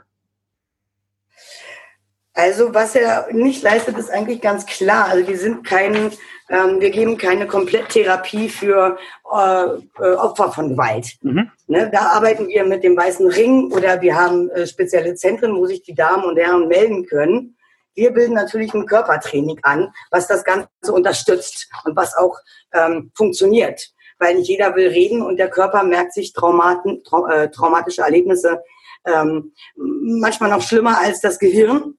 Also 2.34 2.72
was 2.72 2.94
er 2.94 3.28
nicht 3.32 3.62
leistet, 3.62 3.98
ist 3.98 4.10
eigentlich 4.10 4.40
ganz 4.40 4.64
klar. 4.64 5.06
Also 5.08 5.28
wir 5.28 5.36
sind 5.36 5.64
kein, 5.64 6.12
ähm, 6.48 6.80
wir 6.80 6.90
geben 6.90 7.18
keine 7.18 7.46
Kompletttherapie 7.46 8.48
für 8.48 8.96
äh, 9.30 9.64
äh, 10.02 10.14
Opfer 10.14 10.50
von 10.50 10.70
Gewalt. 10.70 11.12
Mhm. 11.20 11.50
Ne, 11.66 11.90
da 11.92 12.06
arbeiten 12.06 12.48
wir 12.48 12.64
mit 12.64 12.84
dem 12.84 12.96
Weißen 12.96 13.26
Ring 13.26 13.70
oder 13.70 14.00
wir 14.00 14.16
haben 14.16 14.48
äh, 14.50 14.66
spezielle 14.66 15.14
Zentren, 15.14 15.54
wo 15.56 15.66
sich 15.66 15.82
die 15.82 15.94
Damen 15.94 16.24
und 16.24 16.38
Herren 16.38 16.68
melden 16.68 17.04
können. 17.06 17.56
Wir 17.94 18.10
bilden 18.10 18.32
natürlich 18.34 18.72
ein 18.72 18.86
Körpertraining 18.86 19.58
an, 19.62 19.92
was 20.10 20.26
das 20.26 20.42
Ganze 20.42 20.68
unterstützt 20.90 21.68
und 21.84 21.94
was 21.96 22.16
auch 22.16 22.38
ähm, 22.72 23.12
funktioniert. 23.14 23.90
Weil 24.18 24.36
nicht 24.36 24.48
jeder 24.48 24.74
will 24.74 24.88
reden 24.88 25.20
und 25.20 25.36
der 25.36 25.50
Körper 25.50 25.82
merkt 25.82 26.14
sich 26.14 26.32
Traumaten, 26.32 27.02
trau 27.04 27.26
äh, 27.26 27.50
traumatische 27.50 28.00
Erlebnisse 28.00 28.62
ähm, 29.06 29.52
manchmal 29.76 30.50
noch 30.50 30.62
schlimmer 30.62 30.98
als 30.98 31.20
das 31.20 31.38
Gehirn. 31.38 31.94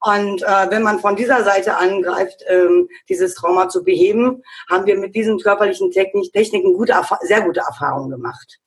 Und 0.00 0.42
äh, 0.42 0.70
wenn 0.70 0.82
man 0.82 1.00
von 1.00 1.16
dieser 1.16 1.44
Seite 1.44 1.76
angreift, 1.76 2.44
ähm, 2.46 2.88
dieses 3.08 3.34
Trauma 3.34 3.68
zu 3.68 3.82
beheben, 3.82 4.42
haben 4.70 4.84
wir 4.84 4.98
mit 4.98 5.14
diesen 5.14 5.38
körperlichen 5.38 5.90
Technik 5.90 6.30
Techniken 6.32 6.74
gute, 6.74 6.94
sehr 7.22 7.40
gute 7.40 7.60
Erfahrungen 7.60 8.10
gemacht. 8.10 8.58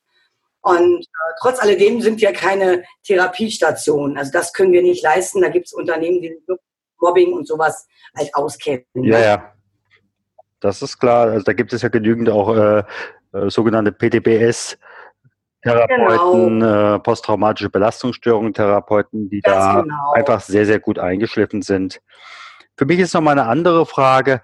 Und 0.61 1.01
äh, 1.03 1.33
trotz 1.39 1.59
alledem 1.59 2.01
sind 2.01 2.19
wir 2.21 2.33
keine 2.33 2.83
Therapiestation. 3.05 4.17
Also 4.17 4.31
das 4.31 4.51
können 4.51 4.71
wir 4.71 4.81
nicht 4.81 5.03
leisten. 5.03 5.41
Da 5.41 5.49
gibt 5.49 5.67
es 5.67 5.73
Unternehmen, 5.73 6.21
die 6.21 6.37
Mobbing 6.99 7.33
und 7.33 7.47
sowas 7.47 7.87
halt 8.17 8.33
auskennen. 8.33 8.85
Ja, 8.95 9.19
ja. 9.19 9.53
Das 10.59 10.81
ist 10.81 10.97
klar. 10.97 11.27
Also 11.27 11.43
da 11.43 11.53
gibt 11.53 11.71
es 11.71 11.83
ja 11.83 11.89
genügend 11.89 12.29
auch 12.29 12.55
äh, 12.55 12.83
äh, 13.33 13.49
sogenannte 13.49 13.91
PTBS. 13.91 14.77
Therapeuten, 15.67 16.59
genau. 16.59 16.95
äh, 16.95 16.99
posttraumatische 16.99 17.69
Belastungsstörungen, 17.69 18.53
Therapeuten, 18.53 19.29
die 19.29 19.41
Ganz 19.41 19.57
da 19.57 19.81
genau. 19.81 20.11
einfach 20.13 20.41
sehr, 20.41 20.65
sehr 20.65 20.79
gut 20.79 20.99
eingeschliffen 20.99 21.61
sind. 21.61 22.01
Für 22.75 22.85
mich 22.85 22.99
ist 22.99 23.13
nochmal 23.13 23.37
eine 23.37 23.49
andere 23.49 23.85
Frage, 23.85 24.41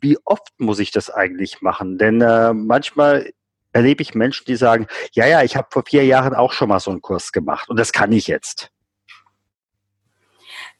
wie 0.00 0.18
oft 0.24 0.48
muss 0.58 0.78
ich 0.78 0.92
das 0.92 1.10
eigentlich 1.10 1.60
machen? 1.60 1.98
Denn 1.98 2.20
äh, 2.20 2.52
manchmal 2.52 3.30
erlebe 3.72 4.02
ich 4.02 4.14
Menschen, 4.14 4.44
die 4.46 4.56
sagen, 4.56 4.86
ja, 5.12 5.26
ja, 5.26 5.42
ich 5.42 5.56
habe 5.56 5.68
vor 5.70 5.84
vier 5.86 6.04
Jahren 6.04 6.34
auch 6.34 6.52
schon 6.52 6.68
mal 6.68 6.80
so 6.80 6.90
einen 6.90 7.02
Kurs 7.02 7.32
gemacht 7.32 7.68
und 7.68 7.78
das 7.78 7.92
kann 7.92 8.12
ich 8.12 8.26
jetzt. 8.26 8.70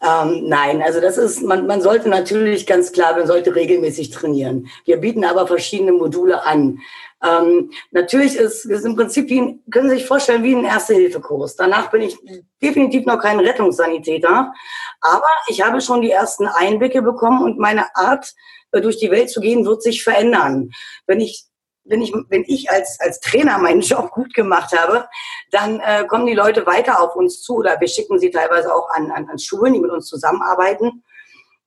Ähm, 0.01 0.45
nein, 0.49 0.81
also 0.81 1.01
das 1.01 1.19
ist, 1.19 1.43
man, 1.43 1.67
man 1.67 1.81
sollte 1.81 2.09
natürlich 2.09 2.67
ganz 2.67 2.93
klar, 2.93 3.17
man 3.17 3.27
sollte 3.27 3.55
regelmäßig 3.55 4.11
trainieren. 4.11 4.69
Wir 4.85 4.99
bieten 4.99 5.25
aber 5.25 5.47
verschiedene 5.49 5.93
Module 5.93 6.45
an. 6.45 6.79
Ähm, 7.21 7.73
natürlich 7.91 8.37
ist 8.37 8.65
es 8.65 8.85
im 8.85 8.95
Prinzip 8.95 9.29
wie 9.29 9.61
können 9.73 9.91
Sie 9.91 9.97
sich 9.97 10.07
vorstellen, 10.07 10.45
wie 10.45 10.55
ein 10.55 10.65
Erste-Hilfe-Kurs. 10.65 11.57
Danach 11.57 11.91
bin 11.91 12.03
ich 12.03 12.17
definitiv 12.63 13.07
noch 13.07 13.19
kein 13.19 13.41
Rettungssanitäter, 13.41 14.53
aber 15.01 15.29
ich 15.49 15.67
habe 15.67 15.81
schon 15.81 16.01
die 16.01 16.13
ersten 16.13 16.47
Einblicke 16.47 17.03
bekommen 17.03 17.43
und 17.43 17.59
meine 17.59 17.97
Art, 17.97 18.33
äh, 18.71 18.81
durch 18.81 18.99
die 18.99 19.11
Welt 19.11 19.31
zu 19.31 19.41
gehen, 19.41 19.67
wird 19.67 19.83
sich 19.83 20.05
verändern. 20.05 20.71
Wenn 21.07 21.21
ich 21.21 21.48
wenn 21.89 22.03
ich, 22.03 22.13
wenn 22.29 22.45
ich 22.47 22.71
als, 22.71 22.99
als 23.01 23.21
Trainer 23.21 23.59
meinen 23.59 23.81
Job 23.81 24.11
gut 24.11 24.35
gemacht 24.35 24.77
habe, 24.79 25.09
dann 25.51 25.81
äh, 25.81 26.05
kommen 26.07 26.27
die 26.27 26.35
Leute 26.35 26.67
weiter 26.67 27.01
auf 27.01 27.17
uns 27.17 27.43
zu 27.43 27.57
oder 27.57 27.81
wir 27.81 27.89
schicken 27.89 28.19
sie 28.19 28.31
teilweise 28.31 28.75
auch 28.75 28.89
an, 28.91 29.11
an, 29.11 29.29
an 29.29 29.39
Schulen, 29.39 29.73
die 29.75 29.81
mit 29.81 29.91
uns 29.91 30.07
zusammenarbeiten. 30.07 31.05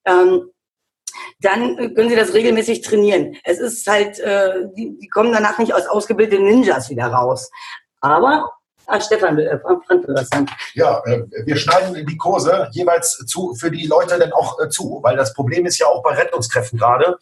Ähm, 0.06 0.50
dann 1.42 1.76
können 1.96 2.10
sie 2.10 2.16
das 2.16 2.34
regelmäßig 2.34 2.82
trainieren. 2.82 3.36
Es 3.44 3.60
ist 3.60 3.86
halt, 3.88 4.20
äh, 4.20 4.68
die, 4.76 4.98
die 4.98 5.10
kommen 5.10 5.34
danach 5.34 5.58
nicht 5.58 5.74
als 5.74 5.88
ausgebildete 5.88 6.42
Ninjas 6.42 6.90
wieder 6.90 7.08
raus. 7.08 7.52
Aber 8.00 8.52
Ah, 8.88 9.00
Stefan, 9.00 9.40
äh, 9.40 9.58
Frank 9.60 9.88
will 9.88 10.16
was 10.16 10.28
sagen. 10.28 10.48
Ja, 10.74 11.02
äh, 11.06 11.22
wir 11.46 11.56
schneiden 11.56 12.06
die 12.06 12.18
Kurse 12.18 12.68
jeweils 12.74 13.18
zu, 13.26 13.54
für 13.56 13.72
die 13.72 13.88
Leute 13.88 14.18
dann 14.20 14.34
auch 14.34 14.60
äh, 14.60 14.68
zu, 14.68 15.00
weil 15.02 15.16
das 15.16 15.34
Problem 15.34 15.66
ist 15.66 15.78
ja 15.80 15.88
auch 15.88 16.04
bei 16.04 16.14
Rettungskräften 16.14 16.78
gerade 16.78 17.18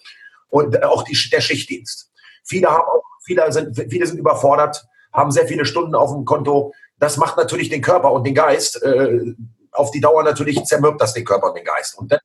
und 0.50 0.76
äh, 0.76 0.84
auch 0.84 1.04
die, 1.04 1.16
der 1.32 1.42
Schichtdienst. 1.42 2.09
Viele, 2.50 2.70
haben 2.70 2.84
viele, 3.24 3.52
sind, 3.52 3.78
viele 3.90 4.08
sind 4.08 4.18
überfordert, 4.18 4.84
haben 5.14 5.32
sehr 5.32 5.48
viele 5.48 5.66
Stunden 5.66 5.96
auf 5.96 6.12
dem 6.12 6.26
Konto. 6.26 6.74
Das 6.98 7.18
macht 7.18 7.38
natürlich 7.38 7.70
den 7.70 7.82
Körper 7.82 8.12
und 8.12 8.26
den 8.26 8.34
Geist 8.34 8.82
äh, 8.82 9.34
auf 9.72 9.92
die 9.92 10.02
Dauer 10.02 10.24
natürlich 10.24 10.64
zermürbt 10.64 11.00
das 11.00 11.14
den 11.14 11.26
Körper 11.26 11.50
und 11.50 11.58
den 11.58 11.64
Geist. 11.64 11.98
Und 11.98 12.12
dann, 12.12 12.20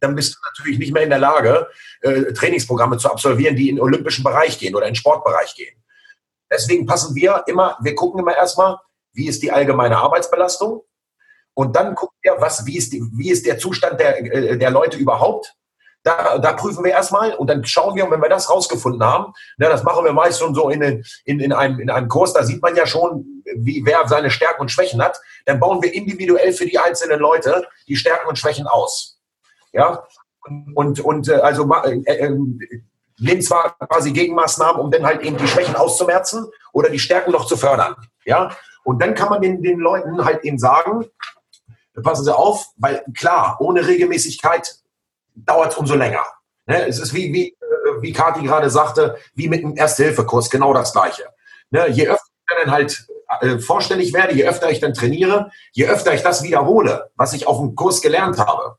dann 0.00 0.14
bist 0.14 0.34
du 0.34 0.38
natürlich 0.48 0.78
nicht 0.78 0.92
mehr 0.92 1.02
in 1.02 1.10
der 1.10 1.18
Lage, 1.18 1.68
äh, 2.00 2.32
Trainingsprogramme 2.32 2.96
zu 2.96 3.10
absolvieren, 3.10 3.56
die 3.56 3.68
in 3.68 3.76
den 3.76 3.82
olympischen 3.82 4.24
Bereich 4.24 4.58
gehen 4.58 4.74
oder 4.74 4.86
in 4.86 4.92
den 4.92 4.96
Sportbereich 4.96 5.54
gehen. 5.54 5.76
Deswegen 6.50 6.86
passen 6.86 7.14
wir 7.14 7.44
immer, 7.46 7.78
wir 7.82 7.94
gucken 7.94 8.20
immer 8.20 8.36
erstmal, 8.36 8.78
wie 9.12 9.28
ist 9.28 9.42
die 9.42 9.52
allgemeine 9.52 9.98
Arbeitsbelastung 9.98 10.82
und 11.54 11.76
dann 11.76 11.94
gucken 11.94 12.16
wir, 12.22 12.36
was, 12.38 12.66
wie, 12.66 12.78
ist 12.78 12.92
die, 12.92 13.02
wie 13.14 13.30
ist 13.30 13.46
der 13.46 13.58
Zustand 13.58 14.00
der, 14.00 14.18
äh, 14.18 14.58
der 14.58 14.70
Leute 14.70 14.96
überhaupt 14.96 15.54
da, 16.02 16.38
da 16.38 16.52
prüfen 16.52 16.84
wir 16.84 16.92
erstmal 16.92 17.34
und 17.34 17.48
dann 17.48 17.64
schauen 17.64 17.94
wir, 17.94 18.10
wenn 18.10 18.20
wir 18.20 18.28
das 18.28 18.50
rausgefunden 18.50 19.04
haben, 19.04 19.32
ne, 19.56 19.68
das 19.68 19.84
machen 19.84 20.04
wir 20.04 20.12
meist 20.12 20.40
schon 20.40 20.54
so 20.54 20.68
in, 20.68 21.04
in, 21.24 21.40
in, 21.40 21.52
einem, 21.52 21.78
in 21.80 21.90
einem 21.90 22.08
Kurs, 22.08 22.32
da 22.32 22.42
sieht 22.42 22.62
man 22.62 22.74
ja 22.74 22.86
schon, 22.86 23.42
wie, 23.56 23.82
wer 23.84 24.06
seine 24.08 24.30
Stärken 24.30 24.62
und 24.62 24.70
Schwächen 24.70 25.02
hat, 25.02 25.20
dann 25.46 25.60
bauen 25.60 25.82
wir 25.82 25.92
individuell 25.92 26.52
für 26.52 26.66
die 26.66 26.78
einzelnen 26.78 27.20
Leute 27.20 27.66
die 27.86 27.96
Stärken 27.96 28.28
und 28.28 28.38
Schwächen 28.38 28.66
aus. 28.66 29.18
Ja, 29.72 30.04
und, 30.74 31.00
und 31.00 31.28
äh, 31.28 31.34
also 31.34 31.70
äh, 31.84 32.00
äh, 32.04 32.36
nehmen 33.18 33.42
zwar 33.42 33.76
quasi 33.78 34.12
Gegenmaßnahmen, 34.12 34.80
um 34.80 34.90
dann 34.90 35.06
halt 35.06 35.22
eben 35.22 35.36
die 35.36 35.46
Schwächen 35.46 35.76
auszumerzen 35.76 36.46
oder 36.72 36.90
die 36.90 36.98
Stärken 36.98 37.30
noch 37.30 37.46
zu 37.46 37.56
fördern. 37.56 37.94
Ja, 38.24 38.56
und 38.84 39.00
dann 39.00 39.14
kann 39.14 39.28
man 39.28 39.40
den, 39.40 39.62
den 39.62 39.78
Leuten 39.78 40.24
halt 40.24 40.44
eben 40.44 40.58
sagen, 40.58 41.06
passen 42.02 42.24
Sie 42.24 42.36
auf, 42.36 42.66
weil 42.76 43.04
klar, 43.16 43.58
ohne 43.60 43.86
Regelmäßigkeit 43.86 44.81
dauert 45.34 45.72
es 45.72 45.78
umso 45.78 45.94
länger. 45.94 46.24
Ne? 46.66 46.86
Es 46.86 46.98
ist 46.98 47.14
wie, 47.14 47.32
wie, 47.32 47.48
äh, 47.48 48.00
wie 48.00 48.12
Kathi 48.12 48.42
gerade 48.42 48.70
sagte, 48.70 49.16
wie 49.34 49.48
mit 49.48 49.64
einem 49.64 49.76
Erste-Hilfe-Kurs, 49.76 50.50
genau 50.50 50.72
das 50.72 50.92
Gleiche. 50.92 51.24
Ne? 51.70 51.88
Je 51.90 52.08
öfter 52.08 52.26
ich 52.48 52.64
dann 52.64 52.70
halt 52.70 53.06
äh, 53.40 53.58
vorstellig 53.58 54.12
werde, 54.12 54.34
je 54.34 54.46
öfter 54.46 54.70
ich 54.70 54.80
dann 54.80 54.94
trainiere, 54.94 55.50
je 55.72 55.86
öfter 55.86 56.14
ich 56.14 56.22
das 56.22 56.42
wiederhole, 56.42 57.10
was 57.16 57.32
ich 57.32 57.46
auf 57.46 57.58
dem 57.58 57.74
Kurs 57.74 58.00
gelernt 58.00 58.38
habe, 58.38 58.76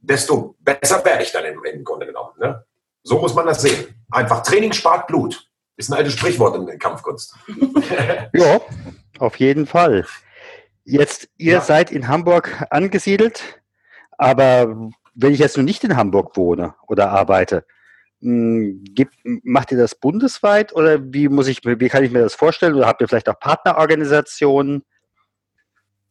desto 0.00 0.56
besser 0.60 1.04
werde 1.04 1.22
ich 1.22 1.32
dann 1.32 1.44
im, 1.44 1.62
im 1.64 1.84
Grunde 1.84 2.06
genommen. 2.06 2.32
Ne? 2.38 2.64
So 3.02 3.18
muss 3.18 3.34
man 3.34 3.46
das 3.46 3.62
sehen. 3.62 3.94
Einfach 4.10 4.42
Training 4.42 4.72
spart 4.72 5.06
Blut. 5.06 5.46
Ist 5.76 5.90
ein 5.90 5.96
altes 5.96 6.12
Sprichwort 6.12 6.56
in 6.56 6.66
der 6.66 6.78
Kampfkunst. 6.78 7.34
ja, 8.34 8.60
auf 9.18 9.36
jeden 9.36 9.66
Fall. 9.66 10.06
Jetzt, 10.84 11.28
ihr 11.38 11.54
ja. 11.54 11.60
seid 11.60 11.90
in 11.90 12.08
Hamburg 12.08 12.66
angesiedelt, 12.70 13.62
aber 14.18 14.90
wenn 15.14 15.32
ich 15.32 15.40
jetzt 15.40 15.56
noch 15.56 15.64
nicht 15.64 15.84
in 15.84 15.96
Hamburg 15.96 16.36
wohne 16.36 16.74
oder 16.86 17.10
arbeite, 17.10 17.64
hm, 18.20 18.84
gibt, 18.84 19.14
macht 19.24 19.72
ihr 19.72 19.78
das 19.78 19.94
bundesweit 19.94 20.74
oder 20.74 20.98
wie 21.02 21.28
muss 21.28 21.48
ich, 21.48 21.64
wie 21.64 21.88
kann 21.88 22.04
ich 22.04 22.10
mir 22.10 22.20
das 22.20 22.34
vorstellen? 22.34 22.74
Oder 22.74 22.86
habt 22.86 23.00
ihr 23.00 23.08
vielleicht 23.08 23.28
auch 23.28 23.38
Partnerorganisationen? 23.38 24.84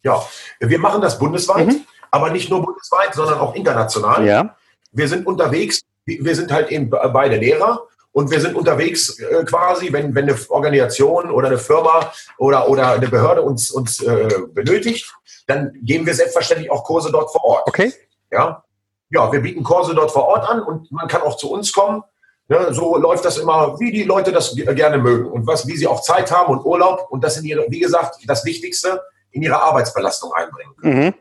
Ja, 0.01 0.23
wir 0.59 0.79
machen 0.79 1.01
das 1.01 1.19
bundesweit, 1.19 1.67
mhm. 1.67 1.85
aber 2.09 2.31
nicht 2.31 2.49
nur 2.49 2.63
bundesweit, 2.63 3.13
sondern 3.13 3.39
auch 3.39 3.53
international. 3.53 4.25
Ja. 4.25 4.55
wir 4.91 5.07
sind 5.07 5.27
unterwegs, 5.27 5.81
wir 6.05 6.35
sind 6.35 6.51
halt 6.51 6.71
eben 6.71 6.89
beide 6.89 7.35
Lehrer 7.35 7.83
und 8.11 8.31
wir 8.31 8.39
sind 8.41 8.55
unterwegs 8.55 9.19
äh, 9.19 9.43
quasi, 9.43 9.93
wenn, 9.93 10.15
wenn 10.15 10.29
eine 10.29 10.37
Organisation 10.49 11.29
oder 11.29 11.47
eine 11.47 11.57
Firma 11.57 12.11
oder, 12.37 12.67
oder 12.69 12.93
eine 12.93 13.07
Behörde 13.07 13.41
uns, 13.41 13.69
uns 13.69 14.01
äh, 14.01 14.29
benötigt, 14.51 15.13
dann 15.47 15.73
geben 15.81 16.05
wir 16.05 16.13
selbstverständlich 16.13 16.71
auch 16.71 16.83
Kurse 16.83 17.11
dort 17.11 17.31
vor 17.31 17.43
Ort. 17.43 17.67
Okay. 17.67 17.93
Ja, 18.31 18.63
ja, 19.09 19.31
wir 19.31 19.41
bieten 19.41 19.63
Kurse 19.63 19.95
dort 19.95 20.11
vor 20.11 20.27
Ort 20.27 20.49
an 20.49 20.61
und 20.61 20.91
man 20.91 21.07
kann 21.07 21.21
auch 21.21 21.37
zu 21.37 21.51
uns 21.51 21.71
kommen. 21.71 22.03
Ja, 22.47 22.73
so 22.73 22.97
läuft 22.97 23.25
das 23.25 23.37
immer, 23.37 23.79
wie 23.79 23.91
die 23.91 24.03
Leute 24.03 24.31
das 24.31 24.55
gerne 24.55 24.97
mögen 24.97 25.29
und 25.29 25.45
was, 25.45 25.67
wie 25.67 25.77
sie 25.77 25.87
auch 25.87 26.01
Zeit 26.01 26.31
haben 26.31 26.51
und 26.51 26.65
Urlaub 26.65 27.07
und 27.09 27.23
das 27.23 27.37
in 27.37 27.45
ihre, 27.45 27.65
wie 27.69 27.79
gesagt, 27.79 28.17
das 28.25 28.43
Wichtigste 28.43 29.01
in 29.31 29.43
ihre 29.43 29.61
Arbeitsbelastung 29.61 30.31
einbringen. 30.33 30.73
Mhm. 30.81 31.13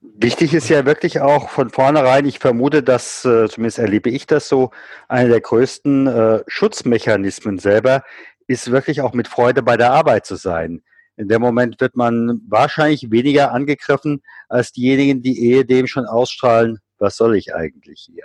Wichtig 0.00 0.52
ist 0.52 0.68
ja 0.68 0.84
wirklich 0.84 1.20
auch 1.20 1.48
von 1.48 1.70
vornherein, 1.70 2.26
ich 2.26 2.40
vermute, 2.40 2.82
dass, 2.82 3.24
äh, 3.24 3.48
zumindest 3.48 3.78
erlebe 3.78 4.10
ich 4.10 4.26
das 4.26 4.48
so, 4.48 4.70
einer 5.08 5.28
der 5.28 5.40
größten 5.40 6.06
äh, 6.06 6.44
Schutzmechanismen 6.46 7.58
selber 7.58 8.02
ist 8.46 8.72
wirklich 8.72 9.00
auch 9.00 9.12
mit 9.12 9.28
Freude 9.28 9.62
bei 9.62 9.76
der 9.76 9.92
Arbeit 9.92 10.26
zu 10.26 10.34
sein. 10.34 10.82
In 11.20 11.28
dem 11.28 11.42
Moment 11.42 11.78
wird 11.82 11.96
man 11.96 12.40
wahrscheinlich 12.48 13.10
weniger 13.10 13.52
angegriffen 13.52 14.22
als 14.48 14.72
diejenigen, 14.72 15.22
die 15.22 15.38
ehedem 15.38 15.86
schon 15.86 16.06
ausstrahlen, 16.06 16.78
was 16.98 17.16
soll 17.16 17.36
ich 17.36 17.54
eigentlich 17.54 18.08
hier? 18.10 18.24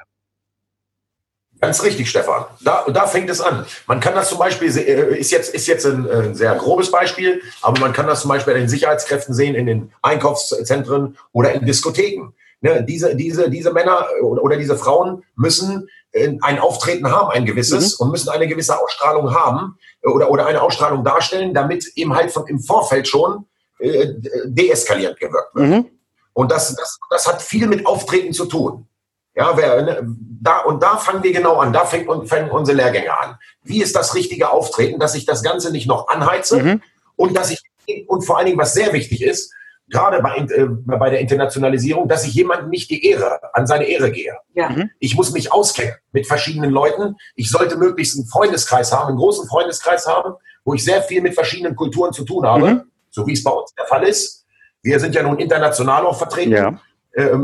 Ganz 1.59 1.83
richtig, 1.83 2.09
Stefan. 2.09 2.45
Da, 2.61 2.85
da 2.87 3.05
fängt 3.05 3.29
es 3.29 3.41
an. 3.41 3.65
Man 3.85 3.99
kann 3.99 4.15
das 4.15 4.29
zum 4.29 4.37
Beispiel, 4.37 4.69
äh, 4.77 5.17
ist 5.17 5.31
jetzt, 5.31 5.53
ist 5.53 5.67
jetzt 5.67 5.85
ein, 5.85 6.09
ein, 6.09 6.35
sehr 6.35 6.55
grobes 6.55 6.89
Beispiel, 6.89 7.41
aber 7.61 7.81
man 7.81 7.91
kann 7.91 8.07
das 8.07 8.21
zum 8.21 8.29
Beispiel 8.29 8.53
an 8.53 8.61
den 8.61 8.69
Sicherheitskräften 8.69 9.35
sehen, 9.35 9.55
in 9.55 9.65
den 9.65 9.91
Einkaufszentren 10.01 11.17
oder 11.33 11.51
in 11.51 11.65
Diskotheken. 11.65 12.33
Ne, 12.61 12.81
diese, 12.81 13.17
diese, 13.17 13.49
diese 13.49 13.73
Männer 13.73 14.07
oder 14.21 14.55
diese 14.55 14.77
Frauen 14.77 15.23
müssen 15.35 15.89
äh, 16.04 16.04
ein 16.41 16.59
Auftreten 16.59 17.11
haben, 17.11 17.29
ein 17.31 17.45
gewisses, 17.45 17.99
mhm. 17.99 18.05
und 18.05 18.11
müssen 18.11 18.29
eine 18.29 18.47
gewisse 18.47 18.79
Ausstrahlung 18.79 19.33
haben 19.33 19.77
äh, 20.01 20.09
oder, 20.09 20.31
oder 20.31 20.45
eine 20.45 20.61
Ausstrahlung 20.61 21.03
darstellen, 21.03 21.53
damit 21.53 21.85
eben 21.95 22.15
halt 22.15 22.31
von, 22.31 22.47
im 22.47 22.59
Vorfeld 22.59 23.07
schon 23.07 23.45
äh, 23.79 24.13
deeskalierend 24.45 25.19
gewirkt 25.19 25.55
wird. 25.55 25.69
Mhm. 25.69 25.85
Und 26.33 26.51
das, 26.51 26.75
das, 26.75 26.99
das 27.09 27.27
hat 27.27 27.41
viel 27.41 27.67
mit 27.67 27.85
Auftreten 27.85 28.33
zu 28.33 28.45
tun. 28.45 28.87
Ja, 29.35 29.57
wer, 29.57 29.81
ne, 29.81 30.15
da, 30.41 30.59
und 30.59 30.81
da 30.81 30.97
fangen 30.97 31.23
wir 31.23 31.33
genau 31.33 31.57
an, 31.57 31.73
da 31.73 31.85
fängt, 31.85 32.29
fängen 32.29 32.49
unsere 32.49 32.77
Lehrgänge 32.77 33.17
an. 33.17 33.37
Wie 33.63 33.81
ist 33.81 33.95
das 33.95 34.15
richtige 34.15 34.49
Auftreten, 34.49 34.99
dass 34.99 35.15
ich 35.15 35.25
das 35.25 35.43
Ganze 35.43 35.71
nicht 35.71 35.87
noch 35.87 36.07
anheize 36.07 36.61
mhm. 36.61 36.81
und 37.17 37.35
dass 37.35 37.51
ich, 37.51 37.61
und 38.07 38.25
vor 38.25 38.37
allen 38.37 38.45
Dingen, 38.45 38.57
was 38.57 38.73
sehr 38.73 38.93
wichtig 38.93 39.21
ist, 39.21 39.53
gerade 39.87 40.21
bei, 40.21 40.37
äh, 40.37 40.65
bei 40.67 41.09
der 41.09 41.19
Internationalisierung, 41.19 42.07
dass 42.07 42.25
ich 42.25 42.33
jemandem 42.33 42.69
nicht 42.69 42.89
die 42.89 43.05
Ehre, 43.05 43.39
an 43.53 43.67
seine 43.67 43.85
Ehre 43.85 44.11
gehe. 44.11 44.35
Ja. 44.53 44.69
Mhm. 44.69 44.89
Ich 44.99 45.15
muss 45.15 45.31
mich 45.31 45.51
auskennen 45.51 45.95
mit 46.11 46.27
verschiedenen 46.27 46.71
Leuten. 46.71 47.15
Ich 47.35 47.49
sollte 47.49 47.77
möglichst 47.77 48.17
einen 48.17 48.27
Freundeskreis 48.27 48.91
haben, 48.91 49.09
einen 49.09 49.17
großen 49.17 49.47
Freundeskreis 49.47 50.07
haben, 50.07 50.35
wo 50.63 50.73
ich 50.73 50.83
sehr 50.83 51.01
viel 51.03 51.21
mit 51.21 51.35
verschiedenen 51.35 51.75
Kulturen 51.75 52.13
zu 52.13 52.25
tun 52.25 52.45
habe, 52.45 52.67
mhm. 52.67 52.81
so 53.11 53.27
wie 53.27 53.33
es 53.33 53.43
bei 53.43 53.51
uns 53.51 53.73
der 53.75 53.85
Fall 53.85 54.03
ist. 54.03 54.45
Wir 54.81 54.99
sind 54.99 55.15
ja 55.15 55.23
nun 55.23 55.39
international 55.39 56.05
auch 56.05 56.17
vertreten, 56.17 56.51
ja. 56.51 56.79
äh, 57.13 57.37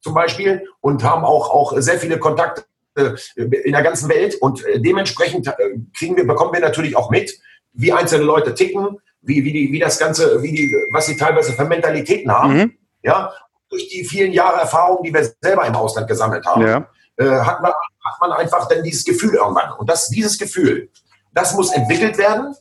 zum 0.00 0.14
Beispiel, 0.14 0.66
und 0.80 1.02
haben 1.04 1.24
auch, 1.24 1.50
auch 1.50 1.74
sehr 1.76 1.98
viele 1.98 2.18
Kontakte 2.18 2.64
äh, 2.94 3.12
in 3.36 3.72
der 3.72 3.82
ganzen 3.82 4.08
Welt. 4.08 4.36
Und 4.36 4.64
äh, 4.64 4.80
dementsprechend 4.80 5.46
äh, 5.46 5.52
kriegen 5.96 6.16
wir, 6.16 6.26
bekommen 6.26 6.52
wir 6.52 6.60
natürlich 6.60 6.96
auch 6.96 7.10
mit, 7.10 7.38
wie 7.72 7.92
einzelne 7.92 8.24
Leute 8.24 8.54
ticken, 8.54 8.98
wie, 9.22 9.44
wie, 9.44 9.52
die, 9.52 9.72
wie 9.72 9.78
das 9.78 9.98
Ganze, 9.98 10.42
wie 10.42 10.52
die, 10.52 10.76
was 10.92 11.06
sie 11.06 11.16
teilweise 11.16 11.52
für 11.52 11.64
Mentalitäten 11.64 12.30
haben. 12.32 12.54
Mhm. 12.54 12.72
Ja, 13.02 13.32
durch 13.68 13.88
die 13.88 14.04
vielen 14.04 14.32
Jahre 14.32 14.60
Erfahrung, 14.60 15.02
die 15.02 15.14
wir 15.14 15.32
selber 15.40 15.64
im 15.64 15.74
Ausland 15.74 16.08
gesammelt 16.08 16.44
haben, 16.44 16.62
ja. 16.62 16.86
äh, 17.16 17.40
hat, 17.40 17.62
man, 17.62 17.72
hat 17.72 18.20
man 18.20 18.32
einfach 18.32 18.68
dann 18.68 18.82
dieses 18.82 19.04
Gefühl 19.04 19.34
irgendwann. 19.34 19.72
Und 19.78 19.88
das, 19.88 20.08
dieses 20.08 20.38
Gefühl, 20.38 20.90
das 21.32 21.54
muss 21.54 21.72
entwickelt 21.72 22.18
werden. 22.18 22.54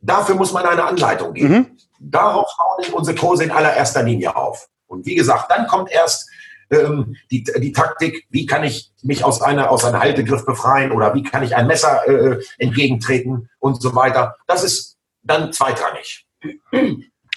Dafür 0.00 0.34
muss 0.34 0.52
man 0.52 0.64
eine 0.64 0.84
Anleitung 0.84 1.32
geben. 1.34 1.54
Mhm. 1.54 1.78
Darauf 2.00 2.48
bauen 2.56 2.92
unsere 2.92 3.16
Kurse 3.16 3.44
in 3.44 3.50
allererster 3.50 4.02
Linie 4.02 4.34
auf. 4.36 4.68
Und 4.86 5.06
wie 5.06 5.14
gesagt, 5.14 5.50
dann 5.50 5.66
kommt 5.66 5.90
erst 5.90 6.28
ähm, 6.70 7.16
die, 7.30 7.44
die 7.44 7.72
Taktik, 7.72 8.26
wie 8.30 8.46
kann 8.46 8.64
ich 8.64 8.92
mich 9.02 9.24
aus 9.24 9.42
einer 9.42 9.70
aus 9.70 9.84
einem 9.84 10.00
Haltegriff 10.00 10.44
befreien 10.44 10.92
oder 10.92 11.14
wie 11.14 11.22
kann 11.22 11.42
ich 11.42 11.56
ein 11.56 11.66
Messer 11.66 12.06
äh, 12.06 12.40
entgegentreten 12.58 13.48
und 13.58 13.80
so 13.80 13.94
weiter. 13.94 14.36
Das 14.46 14.64
ist 14.64 14.97
dann 15.28 15.52
zweitrangig. 15.52 16.26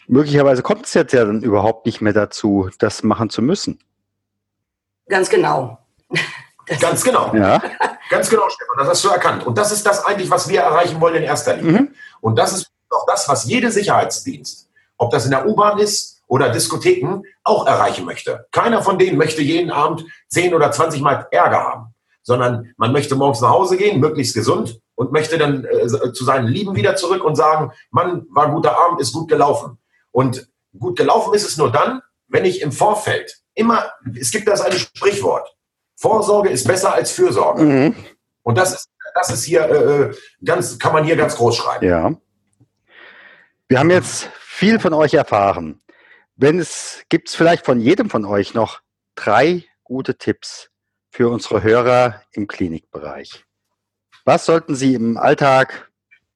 Möglicherweise 0.08 0.64
kommt 0.64 0.86
es 0.86 0.94
jetzt 0.94 1.14
ja 1.14 1.26
dann 1.26 1.44
überhaupt 1.44 1.86
nicht 1.86 2.02
mehr 2.02 2.14
dazu, 2.14 2.70
das 2.80 3.04
machen 3.04 3.30
zu 3.30 3.42
müssen. 3.42 3.80
Ganz 5.08 5.30
genau. 5.30 5.78
Das 6.68 6.80
Ganz 6.80 7.04
genau. 7.04 7.34
Ja. 7.36 7.62
Ganz 8.10 8.30
genau, 8.30 8.50
Stefan, 8.50 8.78
das 8.78 8.88
hast 8.90 9.04
du 9.04 9.10
erkannt. 9.10 9.46
Und 9.46 9.58
das 9.58 9.72
ist 9.72 9.86
das 9.86 10.06
eigentlich, 10.06 10.30
was 10.30 10.48
wir 10.48 10.62
erreichen 10.62 11.02
wollen 11.02 11.16
in 11.16 11.24
erster 11.24 11.56
Linie. 11.56 11.82
Mhm. 11.82 11.96
Und 12.22 12.38
das 12.38 12.54
ist 12.54 12.72
auch 12.90 13.06
das, 13.08 13.28
was 13.28 13.46
jede 13.46 13.72
Sicherheitsdienst, 13.72 14.70
ob 14.98 15.12
das 15.12 15.26
in 15.26 15.32
der 15.32 15.48
U-Bahn 15.48 15.80
ist 15.80 16.22
oder 16.28 16.50
Diskotheken, 16.50 17.24
auch 17.44 17.66
erreichen 17.68 18.06
möchte. 18.06 18.48
Keiner 18.52 18.82
von 18.82 18.98
denen 18.98 19.18
möchte 19.18 19.42
jeden 19.42 19.72
Abend 19.72 20.06
10 20.30 20.54
oder 20.54 20.72
20 20.72 21.02
Mal 21.02 21.28
Ärger 21.32 21.64
haben, 21.64 21.96
sondern 22.22 22.74
man 22.78 22.92
möchte 22.92 23.16
morgens 23.16 23.42
nach 23.42 23.50
Hause 23.50 23.78
gehen, 23.78 24.00
möglichst 24.00 24.34
gesund 24.34 24.80
und 25.02 25.12
möchte 25.12 25.40
dann 25.40 25.66
äh, 25.66 25.88
zu 26.14 26.24
seinen 26.24 26.48
Lieben 26.48 26.76
wieder 26.76 26.96
zurück 26.96 27.24
und 27.24 27.36
sagen, 27.36 27.72
Mann, 27.90 28.28
war 28.30 28.46
ein 28.46 28.54
guter 28.54 28.78
Abend, 28.78 29.02
ist 29.02 29.14
gut 29.14 29.28
gelaufen. 29.28 29.80
Und 30.12 30.48
gut 30.78 30.96
gelaufen 30.96 31.34
ist 31.34 31.44
es 31.44 31.58
nur 31.58 31.72
dann, 31.72 32.04
wenn 32.28 32.46
ich 32.46 32.62
im 32.62 32.72
Vorfeld 32.72 33.42
immer, 33.56 33.92
es 34.14 34.30
gibt 34.30 34.48
das 34.48 34.62
eine 34.62 34.78
Sprichwort, 34.78 35.50
Vorsorge 35.96 36.50
ist 36.50 36.68
besser 36.68 36.94
als 36.94 37.14
Fürsorge. 37.14 37.64
Mhm. 37.64 37.96
Und 38.44 38.60
das 38.60 38.74
ist, 38.74 38.90
das 39.16 39.32
ist 39.32 39.44
hier 39.44 39.62
äh, 39.64 40.16
ganz, 40.46 40.78
kann 40.78 40.94
man 40.94 41.04
hier 41.04 41.16
ganz 41.16 41.36
groß 41.36 41.56
schreiben. 41.56 41.88
Ja. 41.88 42.14
Wir 43.68 43.80
haben 43.80 43.90
jetzt 43.90 44.30
viel 44.40 44.80
von 44.80 44.94
euch 44.94 45.16
erfahren. 45.16 45.82
Wenn 46.36 46.60
es, 46.60 47.02
gibt 47.10 47.30
es 47.30 47.34
vielleicht 47.36 47.66
von 47.66 47.80
jedem 47.80 48.12
von 48.12 48.24
euch 48.24 48.54
noch 48.54 48.82
drei 49.16 49.64
gute 49.84 50.20
Tipps 50.20 50.70
für 51.10 51.28
unsere 51.28 51.64
Hörer 51.64 52.22
im 52.34 52.46
Klinikbereich. 52.46 53.46
Was 54.26 54.46
sollten 54.46 54.76
Sie 54.76 54.94
im 54.94 55.18
Alltag, 55.18 55.92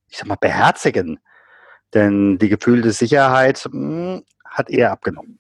ich 0.10 0.18
sag 0.18 0.28
mal, 0.28 0.38
beherzigen? 0.40 1.20
Denn 1.94 2.38
die 2.38 2.50
gefühlte 2.50 2.92
Sicherheit 2.92 3.68
mh, 3.72 4.16
hm, 4.16 4.24
hat 4.46 4.70
eher 4.70 4.92
abgenommen. 4.92 5.40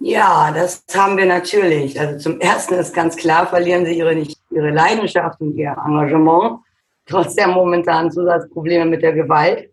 Ja, 0.00 0.52
das 0.52 0.84
haben 0.94 1.16
wir 1.16 1.26
natürlich. 1.26 1.98
Also 1.98 2.18
zum 2.18 2.40
Ersten 2.40 2.74
ist 2.74 2.94
ganz 2.94 3.16
klar, 3.16 3.46
verlieren 3.46 3.86
Sie 3.86 3.98
Ihre, 3.98 4.14
nicht, 4.14 4.38
Ihre 4.50 4.70
Leidenschaft 4.70 5.40
und 5.40 5.56
Ihr 5.56 5.76
Engagement, 5.86 6.60
trotz 7.06 7.34
der 7.34 7.48
momentanen 7.48 8.10
Zusatzprobleme 8.10 8.86
mit 8.86 9.02
der 9.02 9.12
Gewalt. 9.12 9.70